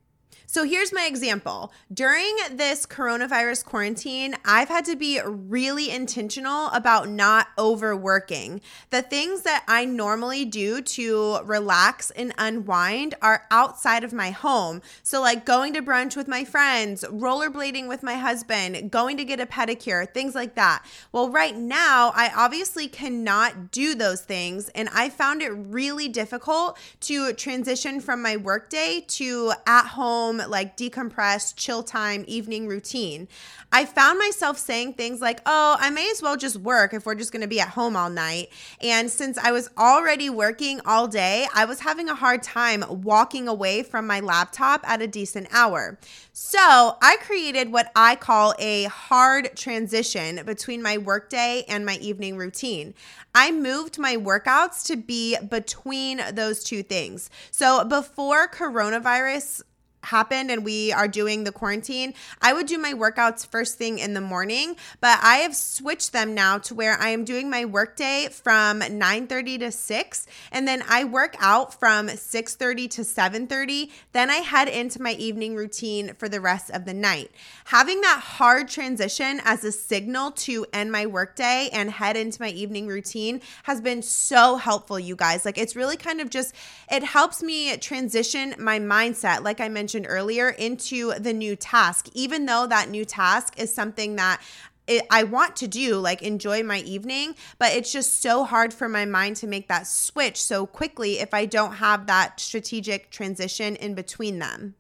So 0.56 0.64
here's 0.64 0.94
my 0.94 1.06
example. 1.06 1.74
During 1.94 2.34
this 2.50 2.86
coronavirus 2.86 3.66
quarantine, 3.66 4.38
I've 4.46 4.70
had 4.70 4.86
to 4.86 4.96
be 4.96 5.20
really 5.22 5.92
intentional 5.92 6.68
about 6.68 7.10
not 7.10 7.48
overworking. 7.58 8.62
The 8.90 9.02
things 9.02 9.42
that 9.42 9.66
I 9.68 9.84
normally 9.84 10.46
do 10.46 10.82
to 10.82 11.40
relax 11.44 12.10
and 12.12 12.34
unwind 12.38 13.16
are 13.22 13.44
outside 13.52 14.06
of 14.06 14.14
my 14.14 14.32
home. 14.32 14.82
So, 15.04 15.20
like 15.20 15.46
going 15.46 15.74
to 15.74 15.82
brunch 15.82 16.16
with 16.16 16.30
my 16.30 16.46
friends, 16.46 17.04
rollerblading 17.04 17.90
with 17.90 18.02
my 18.02 18.14
husband, 18.14 18.92
going 18.92 19.18
to 19.18 19.26
get 19.26 19.42
a 19.42 19.46
pedicure, 19.46 20.10
things 20.10 20.36
like 20.36 20.56
that. 20.56 20.86
Well, 21.12 21.30
right 21.30 21.58
now, 21.58 22.14
I 22.16 22.32
obviously 22.34 22.88
cannot 22.88 23.72
do 23.72 23.94
those 23.94 24.22
things. 24.22 24.70
And 24.70 24.88
I 24.94 25.10
found 25.10 25.42
it 25.42 25.50
really 25.50 26.08
difficult 26.08 26.78
to 27.02 27.34
transition 27.34 28.00
from 28.00 28.22
my 28.22 28.38
workday 28.38 29.04
to 29.10 29.52
at 29.68 29.88
home 29.88 30.44
like 30.50 30.78
decompress, 30.78 31.56
chill 31.56 31.84
time, 31.84 32.24
evening 32.28 32.68
routine. 32.68 33.28
I 33.72 33.86
found 33.86 34.20
myself 34.20 34.58
saying 34.58 34.94
things 34.94 35.22
like, 35.22 35.42
oh, 35.46 35.78
I 35.80 35.90
may 35.90 36.10
as 36.12 36.22
well 36.22 36.38
just 36.38 36.58
work 36.58 36.94
if 36.94 37.06
we're 37.06 37.16
just 37.16 37.32
going 37.32 37.42
to 37.42 37.48
be 37.48 37.60
at 37.60 37.70
home 37.70 37.96
all 37.96 38.10
night. 38.10 38.50
And 38.82 39.10
since 39.10 39.38
I 39.38 39.52
was 39.52 39.70
already 39.78 40.30
working 40.30 40.82
all 40.86 41.08
day, 41.08 41.48
I 41.54 41.66
was 41.66 41.82
having 41.82 42.10
a 42.10 42.16
hard 42.16 42.44
time 42.44 42.84
walking 42.90 43.48
away 43.48 43.84
from 43.84 44.08
my 44.08 44.20
laptop 44.20 44.88
at 44.88 45.02
a 45.02 45.08
decent 45.08 45.48
hour. 45.52 45.98
So 46.32 46.98
I 47.02 47.18
created 47.22 47.72
what 47.72 47.92
I 47.96 48.16
call 48.16 48.54
a 48.60 48.84
hard 48.86 49.56
transition 49.56 50.42
between 50.46 50.82
my 50.82 50.98
workday 50.98 51.64
and 51.68 51.86
my 51.86 51.96
evening 51.96 52.38
routine. 52.38 52.94
I 53.34 53.52
moved 53.52 54.00
my 54.00 54.16
workouts 54.16 54.86
to 54.88 54.96
be 54.96 55.38
between 55.50 56.22
those 56.32 56.64
two 56.64 56.84
things. 56.84 57.30
So 57.52 57.84
before 57.84 58.48
coronavirus 58.48 59.62
happened 60.06 60.52
and 60.52 60.64
we 60.64 60.92
are 60.92 61.08
doing 61.08 61.44
the 61.44 61.52
quarantine, 61.52 62.14
I 62.42 62.54
would 62.54 62.68
do 62.68 62.78
my 62.78 62.94
workouts 62.94 63.46
first 63.46 63.78
thing 63.78 64.00
in 64.00 64.14
the 64.14 64.22
morning, 64.22 64.76
but 65.02 65.20
I 65.22 65.38
have 65.38 65.56
switched 65.56 66.14
them 66.14 66.34
now 66.34 66.58
to 66.60 66.76
where 66.76 66.98
I 67.00 67.10
am 67.10 67.26
doing 67.26 67.50
my 67.50 67.66
workday 67.66 68.30
from 68.32 68.80
9:30 68.80 69.60
to 69.60 69.72
6 69.72 70.28
and 70.52 70.68
then 70.68 70.84
I 70.88 71.04
work 71.04 71.36
out 71.40 71.80
from 71.80 72.08
6:30 72.08 72.88
to 72.90 73.04
7:30, 73.04 73.92
then 74.12 74.30
I 74.30 74.38
head 74.38 74.68
into 74.68 75.02
my 75.02 75.14
evening 75.14 75.56
routine 75.56 76.14
for 76.18 76.30
the 76.30 76.42
rest 76.42 76.70
of 76.70 76.86
the 76.86 76.94
night. 76.94 77.32
Having 77.66 78.02
that 78.02 78.20
hard 78.20 78.68
transition 78.68 79.42
as 79.44 79.64
a 79.64 79.72
signal 79.72 80.32
to 80.32 80.66
end 80.74 80.92
my 80.92 81.06
workday 81.06 81.70
and 81.72 81.90
head 81.90 82.18
into 82.18 82.42
my 82.42 82.50
evening 82.50 82.88
routine 82.88 83.42
has 83.64 83.82
been 83.82 84.02
so 84.02 84.58
helpful 84.58 85.00
you 85.00 85.16
guys. 85.16 85.46
Like 85.46 85.58
it's 85.58 85.76
really 85.76 85.98
kind 85.98 86.22
of 86.22 86.30
just 86.30 86.54
it 86.92 87.04
helps 87.04 87.42
me 87.42 87.76
transition 87.78 88.56
my 88.60 88.80
mindset 88.80 89.44
like 89.44 89.60
I 89.62 89.70
mentioned 89.70 89.95
mentioned 89.96 90.14
earlier 90.14 90.50
into 90.50 91.14
the 91.20 91.34
new 91.34 91.56
task, 91.56 92.10
even 92.14 92.46
though 92.46 92.68
that 92.68 92.90
new 92.90 93.06
task 93.06 93.58
is 93.58 93.74
something 93.74 94.18
that 94.18 94.42
it, 94.88 95.06
I 95.10 95.24
want 95.24 95.56
to 95.58 95.68
do, 95.68 95.96
like 95.96 96.22
enjoy 96.22 96.64
my 96.64 96.80
evening, 96.80 97.36
but 97.58 97.74
it's 97.74 97.92
just 97.92 98.22
so 98.22 98.44
hard 98.44 98.74
for 98.74 98.90
my 98.90 99.06
mind 99.06 99.38
to 99.38 99.48
make 99.48 99.68
that 99.70 99.88
switch 99.88 100.42
so 100.42 100.66
quickly 100.66 101.20
if 101.20 101.34
I 101.34 101.46
don't 101.46 101.76
have 101.76 102.08
that 102.08 102.40
strategic 102.40 103.10
transition 103.10 103.78
in 103.78 103.96
between 103.96 104.40
them. 104.40 104.76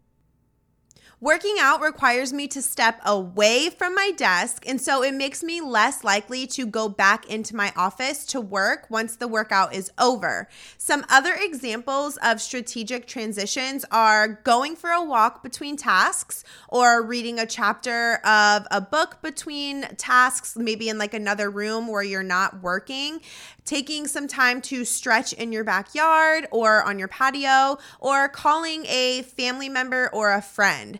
Working 1.25 1.55
out 1.60 1.82
requires 1.82 2.32
me 2.32 2.48
to 2.50 2.62
step 2.62 3.01
away 3.03 3.72
from 3.72 3.96
my 3.96 4.12
desk, 4.15 4.63
and 4.67 4.79
so 4.79 5.01
it 5.01 5.15
makes 5.15 5.41
me 5.41 5.60
less 5.60 6.03
likely 6.03 6.46
to 6.46 6.67
go 6.67 6.88
back 6.88 7.27
into 7.27 7.55
my 7.55 7.74
office 7.75 8.27
to 8.27 8.39
work 8.39 8.86
once 8.91 9.15
the 9.15 9.27
workout 9.27 9.74
is 9.74 9.91
over. 9.98 10.48
Some 10.77 11.03
other 11.10 11.34
examples 11.34 12.20
of 12.22 12.41
strategic 12.41 13.08
transitions 13.08 13.86
are 13.89 14.39
going 14.44 14.75
for 14.75 14.91
a 14.91 15.03
walk 15.03 15.41
between 15.41 15.77
tasks 15.77 16.44
or 16.70 17.03
reading 17.03 17.39
a 17.39 17.48
chapter 17.48 18.17
of 18.24 18.67
a 18.70 18.79
book 18.79 19.17
between 19.24 19.82
tasks, 19.98 20.55
maybe 20.55 20.89
in 20.89 21.00
like 21.00 21.15
another 21.15 21.50
room 21.50 21.88
where 21.88 22.03
you're 22.03 22.22
not 22.22 22.62
working 22.62 23.20
taking 23.65 24.08
some 24.08 24.27
time 24.27 24.62
to 24.62 24.86
stretch 24.86 25.34
in 25.34 25.51
your 25.51 25.63
backyard 25.63 26.48
or 26.51 26.84
on 26.84 27.00
your 27.00 27.08
patio, 27.08 27.77
or 28.00 28.29
calling 28.29 28.86
a 28.86 29.24
family 29.24 29.67
member 29.67 30.10
or 30.13 30.32
a 30.32 30.41
friend. 30.41 31.00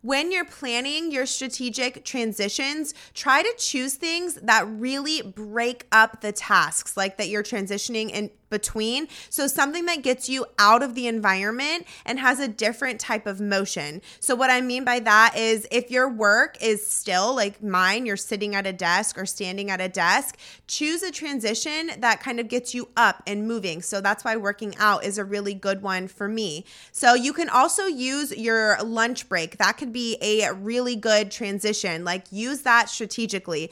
When 0.00 0.30
you're 0.30 0.44
planning 0.44 1.10
your 1.10 1.26
strategic 1.26 2.04
transitions, 2.04 2.94
try 3.14 3.42
to 3.42 3.52
choose 3.58 3.94
things 3.94 4.34
that 4.36 4.64
really 4.68 5.22
break 5.22 5.86
up 5.90 6.20
the 6.20 6.30
tasks, 6.30 6.96
like 6.96 7.16
that 7.16 7.28
you're 7.28 7.42
transitioning 7.42 8.10
in 8.10 8.30
between. 8.50 9.08
So, 9.30 9.46
something 9.46 9.86
that 9.86 10.02
gets 10.02 10.28
you 10.28 10.46
out 10.58 10.82
of 10.82 10.94
the 10.94 11.06
environment 11.06 11.86
and 12.04 12.18
has 12.18 12.40
a 12.40 12.48
different 12.48 13.00
type 13.00 13.26
of 13.26 13.40
motion. 13.40 14.00
So, 14.20 14.34
what 14.34 14.50
I 14.50 14.60
mean 14.60 14.84
by 14.84 15.00
that 15.00 15.36
is 15.36 15.66
if 15.70 15.90
your 15.90 16.08
work 16.08 16.56
is 16.60 16.86
still 16.86 17.34
like 17.34 17.62
mine, 17.62 18.06
you're 18.06 18.16
sitting 18.16 18.54
at 18.54 18.66
a 18.66 18.72
desk 18.72 19.18
or 19.18 19.26
standing 19.26 19.70
at 19.70 19.80
a 19.80 19.88
desk, 19.88 20.36
choose 20.66 21.02
a 21.02 21.10
transition 21.10 21.90
that 21.98 22.20
kind 22.20 22.40
of 22.40 22.48
gets 22.48 22.74
you 22.74 22.88
up 22.96 23.22
and 23.26 23.46
moving. 23.46 23.82
So, 23.82 24.00
that's 24.00 24.24
why 24.24 24.36
working 24.36 24.74
out 24.78 25.04
is 25.04 25.18
a 25.18 25.24
really 25.24 25.54
good 25.54 25.82
one 25.82 26.08
for 26.08 26.28
me. 26.28 26.64
So, 26.92 27.14
you 27.14 27.32
can 27.32 27.48
also 27.48 27.84
use 27.84 28.36
your 28.36 28.78
lunch 28.82 29.28
break. 29.28 29.58
That 29.58 29.76
could 29.88 29.92
be 29.94 30.18
a 30.20 30.52
really 30.52 30.96
good 30.96 31.30
transition. 31.30 32.04
Like, 32.04 32.26
use 32.30 32.60
that 32.62 32.90
strategically. 32.90 33.70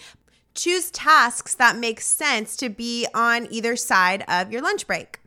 Choose 0.54 0.90
tasks 0.90 1.54
that 1.56 1.76
make 1.76 2.00
sense 2.00 2.56
to 2.56 2.70
be 2.70 3.06
on 3.14 3.46
either 3.50 3.76
side 3.76 4.25
of 4.26 4.50
your 4.50 4.62
lunch 4.62 4.87
break. 4.87 5.20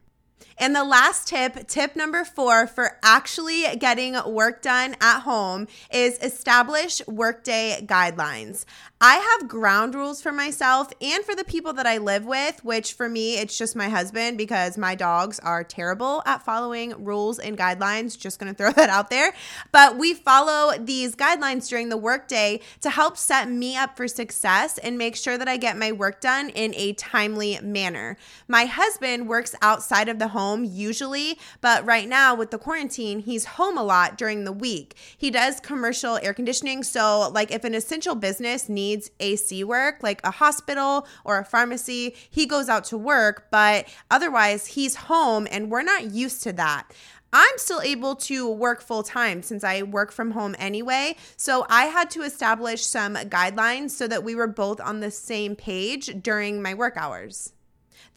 And 0.57 0.75
the 0.75 0.83
last 0.83 1.27
tip, 1.27 1.67
tip 1.67 1.95
number 1.95 2.25
four 2.25 2.65
for 2.65 2.97
actually 3.03 3.63
getting 3.77 4.17
work 4.25 4.61
done 4.63 4.95
at 4.99 5.19
home 5.21 5.67
is 5.93 6.17
establish 6.23 7.01
workday 7.07 7.85
guidelines. 7.85 8.65
I 9.01 9.15
have 9.39 9.47
ground 9.47 9.95
rules 9.95 10.21
for 10.21 10.33
myself 10.33 10.91
and 10.99 11.23
for 11.23 11.33
the 11.33 11.45
people 11.45 11.71
that 11.71 11.87
I 11.87 11.99
live 11.99 12.25
with, 12.25 12.65
which 12.65 12.91
for 12.91 13.07
me, 13.07 13.37
it's 13.37 13.57
just 13.57 13.73
my 13.73 13.87
husband 13.87 14.37
because 14.37 14.77
my 14.77 14.93
dogs 14.93 15.39
are 15.39 15.63
terrible 15.63 16.21
at 16.25 16.43
following 16.43 17.05
rules 17.05 17.39
and 17.39 17.57
guidelines. 17.57 18.19
Just 18.19 18.39
gonna 18.39 18.53
throw 18.53 18.71
that 18.73 18.89
out 18.89 19.09
there. 19.09 19.33
But 19.71 19.97
we 19.97 20.13
follow 20.13 20.77
these 20.77 21.15
guidelines 21.15 21.69
during 21.69 21.87
the 21.87 21.95
workday 21.95 22.59
to 22.81 22.89
help 22.89 23.15
set 23.15 23.49
me 23.49 23.77
up 23.77 23.95
for 23.95 24.05
success 24.05 24.77
and 24.77 24.97
make 24.97 25.15
sure 25.15 25.37
that 25.37 25.47
I 25.47 25.55
get 25.55 25.77
my 25.77 25.93
work 25.93 26.19
done 26.19 26.49
in 26.49 26.73
a 26.75 26.91
timely 26.91 27.57
manner. 27.63 28.17
My 28.49 28.65
husband 28.65 29.29
works 29.29 29.55
outside 29.61 30.09
of 30.09 30.19
the 30.19 30.27
home 30.27 30.65
usually, 30.65 31.39
but 31.61 31.85
right 31.85 32.09
now 32.09 32.35
with 32.35 32.51
the 32.51 32.57
quarantine, 32.57 33.19
he's 33.19 33.45
home 33.45 33.77
a 33.77 33.83
lot 33.83 34.17
during 34.17 34.43
the 34.43 34.51
week. 34.51 34.97
He 35.17 35.31
does 35.31 35.61
commercial 35.61 36.17
air 36.21 36.33
conditioning. 36.33 36.83
So, 36.83 37.29
like, 37.29 37.49
if 37.51 37.63
an 37.63 37.73
essential 37.73 38.15
business 38.15 38.67
needs 38.67 38.88
needs 38.89 39.11
AC 39.19 39.63
work, 39.63 40.01
like 40.01 40.21
a 40.23 40.31
hospital 40.31 41.07
or 41.23 41.37
a 41.39 41.45
pharmacy, 41.45 42.15
he 42.29 42.45
goes 42.45 42.69
out 42.69 42.83
to 42.85 42.97
work, 42.97 43.47
but 43.51 43.87
otherwise 44.09 44.67
he's 44.67 44.95
home 44.95 45.47
and 45.51 45.69
we're 45.69 45.83
not 45.83 46.11
used 46.11 46.43
to 46.43 46.53
that. 46.53 46.91
I'm 47.31 47.57
still 47.57 47.81
able 47.81 48.15
to 48.15 48.49
work 48.49 48.81
full 48.81 49.03
time 49.03 49.43
since 49.43 49.63
I 49.63 49.83
work 49.83 50.11
from 50.11 50.31
home 50.31 50.55
anyway. 50.57 51.15
So 51.37 51.67
I 51.69 51.85
had 51.85 52.09
to 52.11 52.23
establish 52.23 52.83
some 52.83 53.13
guidelines 53.13 53.91
so 53.91 54.07
that 54.07 54.23
we 54.23 54.33
were 54.33 54.47
both 54.47 54.81
on 54.81 54.99
the 54.99 55.11
same 55.11 55.55
page 55.55 56.23
during 56.23 56.61
my 56.61 56.73
work 56.73 56.97
hours. 56.97 57.53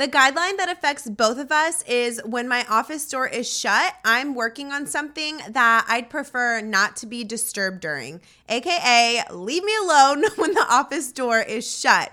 The 0.02 0.08
guideline 0.08 0.56
that 0.56 0.68
affects 0.68 1.08
both 1.08 1.38
of 1.38 1.52
us 1.52 1.82
is 1.82 2.20
when 2.24 2.48
my 2.48 2.66
office 2.68 3.08
door 3.08 3.28
is 3.28 3.48
shut, 3.48 3.94
I'm 4.04 4.34
working 4.34 4.72
on 4.72 4.84
something 4.84 5.38
that 5.50 5.86
I'd 5.88 6.10
prefer 6.10 6.60
not 6.60 6.96
to 6.96 7.06
be 7.06 7.22
disturbed 7.22 7.78
during, 7.78 8.20
aka 8.48 9.22
leave 9.30 9.62
me 9.62 9.72
alone 9.80 10.24
when 10.38 10.54
the 10.54 10.66
office 10.68 11.12
door 11.12 11.40
is 11.40 11.70
shut. 11.78 12.10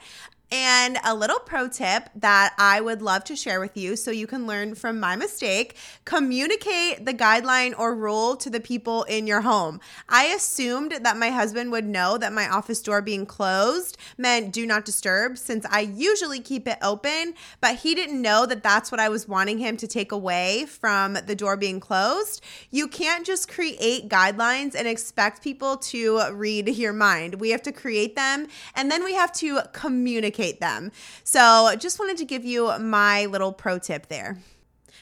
And 0.51 0.97
a 1.03 1.13
little 1.13 1.37
pro 1.37 1.67
tip 1.67 2.09
that 2.15 2.55
I 2.57 2.81
would 2.81 3.03
love 3.03 3.23
to 3.25 3.35
share 3.35 3.59
with 3.59 3.77
you 3.77 3.95
so 3.95 4.09
you 4.09 4.25
can 4.25 4.47
learn 4.47 4.73
from 4.73 4.99
my 4.99 5.15
mistake 5.15 5.75
communicate 6.05 7.05
the 7.05 7.13
guideline 7.13 7.77
or 7.77 7.93
rule 7.93 8.35
to 8.37 8.49
the 8.49 8.59
people 8.59 9.03
in 9.03 9.27
your 9.27 9.41
home. 9.41 9.79
I 10.07 10.25
assumed 10.25 10.97
that 11.03 11.17
my 11.17 11.29
husband 11.29 11.71
would 11.71 11.85
know 11.85 12.17
that 12.17 12.33
my 12.33 12.49
office 12.49 12.81
door 12.81 13.03
being 13.03 13.27
closed 13.27 13.95
meant 14.17 14.51
do 14.51 14.65
not 14.65 14.85
disturb 14.85 15.37
since 15.37 15.67
I 15.69 15.81
usually 15.81 16.39
keep 16.39 16.67
it 16.67 16.79
open, 16.81 17.35
but 17.61 17.75
he 17.75 17.93
didn't 17.93 18.19
know 18.19 18.47
that 18.47 18.63
that's 18.63 18.91
what 18.91 18.99
I 18.99 19.09
was 19.09 19.27
wanting 19.27 19.59
him 19.59 19.77
to 19.77 19.87
take 19.87 20.11
away 20.11 20.65
from 20.65 21.13
the 21.13 21.35
door 21.35 21.57
being 21.57 21.79
closed. 21.79 22.43
You 22.71 22.87
can't 22.87 23.23
just 23.23 23.51
create 23.51 24.09
guidelines 24.09 24.73
and 24.73 24.87
expect 24.87 25.43
people 25.43 25.77
to 25.77 26.21
read 26.31 26.69
your 26.69 26.93
mind. 26.93 27.35
We 27.35 27.51
have 27.51 27.61
to 27.63 27.71
create 27.71 28.15
them 28.15 28.47
and 28.73 28.89
then 28.89 29.03
we 29.03 29.13
have 29.13 29.31
to 29.33 29.61
communicate 29.73 30.38
them. 30.59 30.91
So 31.23 31.75
just 31.75 31.99
wanted 31.99 32.17
to 32.17 32.25
give 32.25 32.45
you 32.45 32.77
my 32.79 33.25
little 33.25 33.51
pro 33.51 33.77
tip 33.79 34.07
there. 34.07 34.37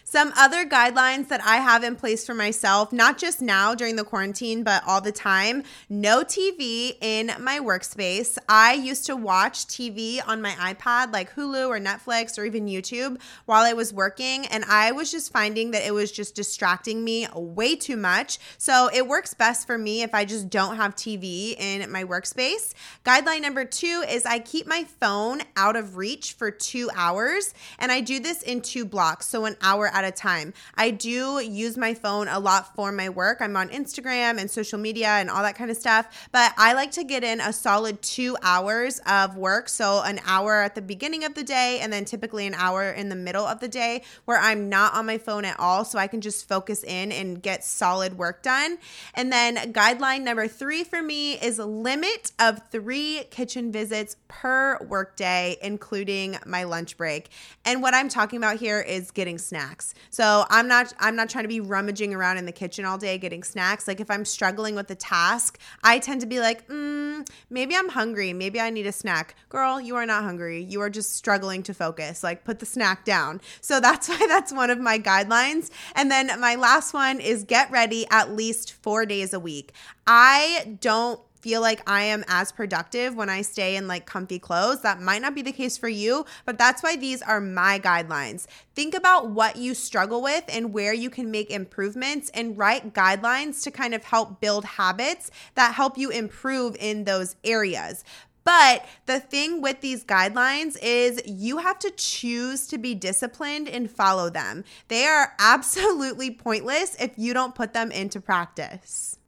Some 0.09 0.31
other 0.37 0.65
guidelines 0.65 1.27
that 1.27 1.41
I 1.43 1.57
have 1.57 1.83
in 1.83 1.97
place 1.97 2.25
for 2.25 2.33
myself, 2.33 2.93
not 2.93 3.17
just 3.17 3.41
now 3.41 3.75
during 3.75 3.97
the 3.97 4.05
quarantine, 4.05 4.63
but 4.63 4.81
all 4.87 5.01
the 5.01 5.11
time 5.11 5.63
no 5.89 6.23
TV 6.23 6.95
in 7.01 7.29
my 7.41 7.59
workspace. 7.59 8.37
I 8.47 8.71
used 8.71 9.05
to 9.07 9.17
watch 9.17 9.67
TV 9.67 10.21
on 10.25 10.41
my 10.41 10.51
iPad, 10.51 11.11
like 11.11 11.33
Hulu 11.35 11.67
or 11.67 11.77
Netflix 11.77 12.39
or 12.39 12.46
even 12.46 12.67
YouTube, 12.67 13.20
while 13.48 13.65
I 13.65 13.74
was 13.74 13.91
working. 13.91 14.46
And 14.46 14.63
I 14.63 14.93
was 14.93 15.11
just 15.11 15.33
finding 15.33 15.72
that 15.72 15.85
it 15.85 15.93
was 15.93 16.09
just 16.09 16.35
distracting 16.35 17.03
me 17.03 17.27
way 17.35 17.75
too 17.75 17.98
much. 17.98 18.39
So 18.57 18.89
it 18.93 19.05
works 19.05 19.33
best 19.33 19.67
for 19.67 19.77
me 19.77 20.03
if 20.03 20.15
I 20.15 20.24
just 20.24 20.50
don't 20.50 20.77
have 20.77 20.96
TV 20.96 21.59
in 21.59 21.91
my 21.91 22.05
workspace. 22.05 22.74
Guideline 23.05 23.41
number 23.41 23.65
two 23.65 24.05
is 24.07 24.25
I 24.25 24.39
keep 24.39 24.67
my 24.67 24.85
phone 25.01 25.41
out 25.57 25.75
of 25.75 25.98
reach 25.98 26.31
for 26.31 26.50
two 26.50 26.89
hours. 26.96 27.53
And 27.77 27.91
I 27.91 28.00
do 28.00 28.22
this 28.22 28.41
in 28.41 28.61
two 28.61 28.85
blocks. 28.85 29.25
So 29.25 29.43
an 29.43 29.57
hour 29.61 29.91
at 29.98 30.05
a 30.05 30.12
time. 30.12 30.53
I 30.75 30.92
do 30.92 31.42
use 31.42 31.77
my 31.77 31.94
phone 31.94 32.27
a 32.27 32.40
lot 32.40 32.75
for 32.75 32.92
my 32.92 33.10
work. 33.10 33.40
I'm 33.42 33.55
on 33.55 33.70
Instagram 33.70 34.40
and 34.40 34.50
social 34.50 34.77
media 34.77 35.07
and 35.07 35.29
all 35.29 35.42
that 35.42 35.55
kind 35.55 35.72
of 35.72 35.77
stuff, 35.77 36.27
but 36.31 36.53
I 36.57 36.74
like 36.74 36.92
to 36.92 37.03
get 37.03 37.24
in 37.24 37.42
a 37.42 37.51
solid 37.51 38.01
two 38.01 38.38
hours 38.44 39.00
of 39.07 39.36
work. 39.36 39.70
So, 39.70 40.01
an 40.03 40.20
hour 40.25 40.62
at 40.62 40.75
the 40.75 40.81
beginning 40.81 41.24
of 41.24 41.33
the 41.33 41.44
day, 41.44 41.79
and 41.81 41.92
then 41.92 42.05
typically 42.05 42.46
an 42.46 42.53
hour 42.53 42.92
in 42.92 43.10
the 43.10 43.16
middle 43.16 43.46
of 43.46 43.60
the 43.60 43.68
day 43.68 44.03
where 44.25 44.38
I'm 44.38 44.70
not 44.70 44.94
on 44.94 45.05
my 45.05 45.18
phone 45.18 45.46
at 45.46 45.60
all. 45.60 45.83
So, 45.83 45.98
I 45.98 46.07
can 46.07 46.22
just 46.22 46.48
focus 46.48 46.83
in 46.83 47.12
and 47.12 47.42
get 47.42 47.64
solid 47.64 48.18
work 48.18 48.44
done. 48.44 48.77
And 49.16 49.31
then, 49.31 49.55
guideline 49.74 50.22
number 50.22 50.48
three 50.48 50.83
for 50.83 51.01
me 51.01 51.33
is 51.33 51.57
limit 51.57 52.31
of 52.40 52.62
three 52.70 53.24
kitchen 53.31 53.72
visits 53.72 54.16
per 54.27 54.77
workday, 54.86 55.57
including 55.62 56.38
my 56.46 56.64
lunch 56.64 56.98
break. 56.98 57.29
And 57.66 57.81
what 57.81 57.94
I'm 57.94 58.10
talking 58.10 58.38
about 58.38 58.57
here 58.57 58.79
is 58.79 59.12
getting 59.12 59.38
snacks 59.38 59.86
snacks. 59.87 60.07
So 60.09 60.45
I'm 60.50 60.67
not 60.67 60.93
I'm 61.00 61.15
not 61.15 61.29
trying 61.29 61.43
to 61.43 61.50
be 61.50 61.59
rummaging 61.59 62.13
around 62.13 62.37
in 62.37 62.45
the 62.45 62.51
kitchen 62.51 62.85
all 62.85 62.97
day 62.97 63.17
getting 63.17 63.43
snacks. 63.43 63.87
Like 63.87 64.00
if 64.00 64.09
I'm 64.09 64.25
struggling 64.25 64.75
with 64.75 64.87
the 64.87 64.95
task, 64.95 65.59
I 65.83 66.00
tend 66.00 66.21
to 66.21 66.27
be 66.27 66.39
like, 66.39 66.67
mm, 66.67 67.27
maybe 67.50 67.75
I'm 67.75 67.89
hungry. 67.89 68.33
Maybe 68.33 68.59
I 68.59 68.69
need 68.69 68.87
a 68.87 68.91
snack. 68.91 69.35
Girl, 69.50 69.79
you 69.79 69.95
are 69.95 70.05
not 70.05 70.23
hungry. 70.23 70.63
You 70.63 70.81
are 70.81 70.89
just 70.89 71.15
struggling 71.15 71.63
to 71.63 71.73
focus. 71.73 72.23
Like 72.23 72.43
put 72.43 72.59
the 72.59 72.65
snack 72.65 73.05
down. 73.05 73.41
So 73.61 73.79
that's 73.79 74.09
why 74.09 74.25
that's 74.27 74.53
one 74.53 74.69
of 74.69 74.79
my 74.79 75.00
guidelines. 75.00 75.69
And 75.95 76.11
then 76.11 76.27
my 76.39 76.55
last 76.55 76.93
one 76.93 77.19
is 77.19 77.43
get 77.43 77.69
ready 77.71 78.05
at 78.11 78.35
least 78.35 78.73
four 78.73 79.05
days 79.05 79.33
a 79.33 79.39
week. 79.39 79.73
I 80.05 80.77
don't 80.79 81.19
feel 81.39 81.61
like 81.61 81.87
I 81.89 82.03
am 82.03 82.23
as 82.27 82.51
productive 82.51 83.15
when 83.15 83.29
I 83.29 83.41
stay 83.41 83.75
in 83.75 83.87
like 83.87 84.05
comfy 84.05 84.39
clothes. 84.39 84.81
That 84.81 85.01
might 85.01 85.21
not 85.21 85.35
be 85.35 85.41
the 85.41 85.51
case 85.51 85.77
for 85.77 85.89
you, 85.89 86.25
but 86.45 86.57
that's 86.57 86.83
why 86.83 86.95
these 86.95 87.21
are 87.21 87.39
my 87.39 87.79
guidelines. 87.79 88.47
Think 88.75 88.95
about 88.95 89.29
what 89.29 89.55
you 89.55 89.73
struggle 89.73 90.21
with 90.21 90.43
and 90.47 90.73
where 90.73 90.93
you 90.93 91.09
can 91.09 91.31
make 91.31 91.50
improvements 91.50 92.29
and 92.33 92.57
write 92.57 92.93
guidelines 92.93 93.63
to 93.63 93.71
kind 93.71 93.93
of 93.93 94.03
help 94.03 94.41
build 94.41 94.65
habits 94.65 95.31
that 95.55 95.75
help 95.75 95.97
you 95.97 96.09
improve 96.09 96.75
in 96.79 97.03
those 97.03 97.35
areas. 97.43 98.03
But 98.47 98.85
the 99.07 99.19
thing 99.19 99.61
with 99.61 99.81
these 99.81 100.05
guidelines 100.05 100.77
is 100.81 101.21
you 101.25 101.57
have 101.57 101.79
to 101.79 101.91
choose 101.91 102.65
to 102.67 102.77
be 102.77 102.95
disciplined 102.95 103.67
and 103.67 103.91
follow 103.91 104.29
them. 104.29 104.63
They 104.87 105.05
are 105.05 105.33
absolutely 105.39 106.31
pointless 106.31 106.95
if 106.95 107.11
you 107.17 107.33
don't 107.33 107.55
put 107.55 107.73
them 107.73 107.91
into 107.91 108.21
practice. 108.21 109.19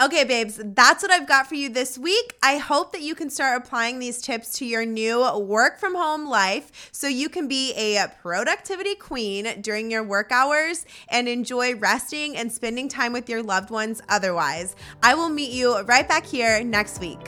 Okay, 0.00 0.24
babes, 0.24 0.60
that's 0.62 1.02
what 1.02 1.10
I've 1.10 1.26
got 1.26 1.48
for 1.48 1.54
you 1.54 1.68
this 1.68 1.98
week. 1.98 2.36
I 2.42 2.58
hope 2.58 2.92
that 2.92 3.02
you 3.02 3.14
can 3.14 3.30
start 3.30 3.60
applying 3.60 3.98
these 3.98 4.20
tips 4.22 4.52
to 4.58 4.64
your 4.64 4.86
new 4.86 5.36
work 5.38 5.78
from 5.78 5.94
home 5.94 6.26
life 6.26 6.90
so 6.92 7.08
you 7.08 7.28
can 7.28 7.48
be 7.48 7.72
a 7.74 8.06
productivity 8.22 8.94
queen 8.94 9.60
during 9.60 9.90
your 9.90 10.02
work 10.02 10.30
hours 10.30 10.86
and 11.08 11.28
enjoy 11.28 11.74
resting 11.74 12.36
and 12.36 12.52
spending 12.52 12.88
time 12.88 13.12
with 13.12 13.28
your 13.28 13.42
loved 13.42 13.70
ones 13.70 14.00
otherwise. 14.08 14.76
I 15.02 15.14
will 15.14 15.28
meet 15.28 15.50
you 15.50 15.80
right 15.80 16.08
back 16.08 16.24
here 16.24 16.62
next 16.62 17.00
week. 17.00 17.18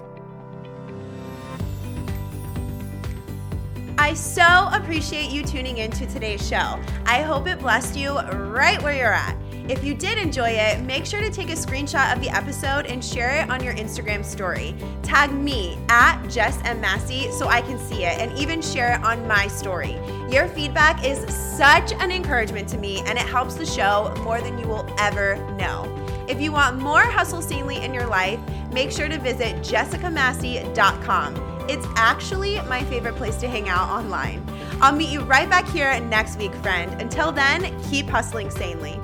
I 3.98 4.14
so 4.14 4.70
appreciate 4.72 5.30
you 5.30 5.44
tuning 5.44 5.78
in 5.78 5.90
to 5.90 6.06
today's 6.06 6.46
show. 6.48 6.80
I 7.04 7.20
hope 7.20 7.46
it 7.46 7.58
blessed 7.58 7.96
you 7.96 8.18
right 8.18 8.82
where 8.82 8.96
you're 8.96 9.12
at. 9.12 9.36
If 9.70 9.84
you 9.84 9.94
did 9.94 10.18
enjoy 10.18 10.50
it, 10.50 10.80
make 10.80 11.06
sure 11.06 11.20
to 11.20 11.30
take 11.30 11.48
a 11.48 11.52
screenshot 11.52 12.12
of 12.12 12.20
the 12.20 12.28
episode 12.28 12.86
and 12.86 13.04
share 13.04 13.40
it 13.40 13.48
on 13.48 13.62
your 13.62 13.72
Instagram 13.74 14.24
story. 14.24 14.74
Tag 15.04 15.32
me 15.32 15.78
at 15.88 16.26
Jess 16.26 16.58
M. 16.64 16.80
Massey 16.80 17.30
so 17.30 17.46
I 17.46 17.60
can 17.60 17.78
see 17.78 18.02
it 18.02 18.18
and 18.18 18.36
even 18.36 18.60
share 18.60 18.94
it 18.94 19.04
on 19.04 19.24
my 19.28 19.46
story. 19.46 19.92
Your 20.28 20.48
feedback 20.48 21.06
is 21.06 21.20
such 21.32 21.92
an 21.92 22.10
encouragement 22.10 22.68
to 22.70 22.78
me 22.78 22.98
and 23.06 23.16
it 23.16 23.24
helps 23.24 23.54
the 23.54 23.64
show 23.64 24.12
more 24.24 24.40
than 24.40 24.58
you 24.58 24.66
will 24.66 24.92
ever 24.98 25.36
know. 25.54 25.86
If 26.26 26.40
you 26.40 26.50
want 26.50 26.80
more 26.80 27.02
Hustle 27.02 27.40
Sanely 27.40 27.76
in 27.76 27.94
your 27.94 28.06
life, 28.06 28.40
make 28.72 28.90
sure 28.90 29.08
to 29.08 29.20
visit 29.20 29.54
jessicamassey.com. 29.58 31.66
It's 31.68 31.86
actually 31.94 32.56
my 32.62 32.82
favorite 32.86 33.14
place 33.14 33.36
to 33.36 33.46
hang 33.46 33.68
out 33.68 33.88
online. 33.88 34.44
I'll 34.80 34.96
meet 34.96 35.10
you 35.10 35.20
right 35.20 35.48
back 35.48 35.68
here 35.68 36.00
next 36.00 36.38
week, 36.38 36.52
friend. 36.56 37.00
Until 37.00 37.30
then, 37.30 37.80
keep 37.88 38.08
hustling 38.08 38.50
sanely. 38.50 38.98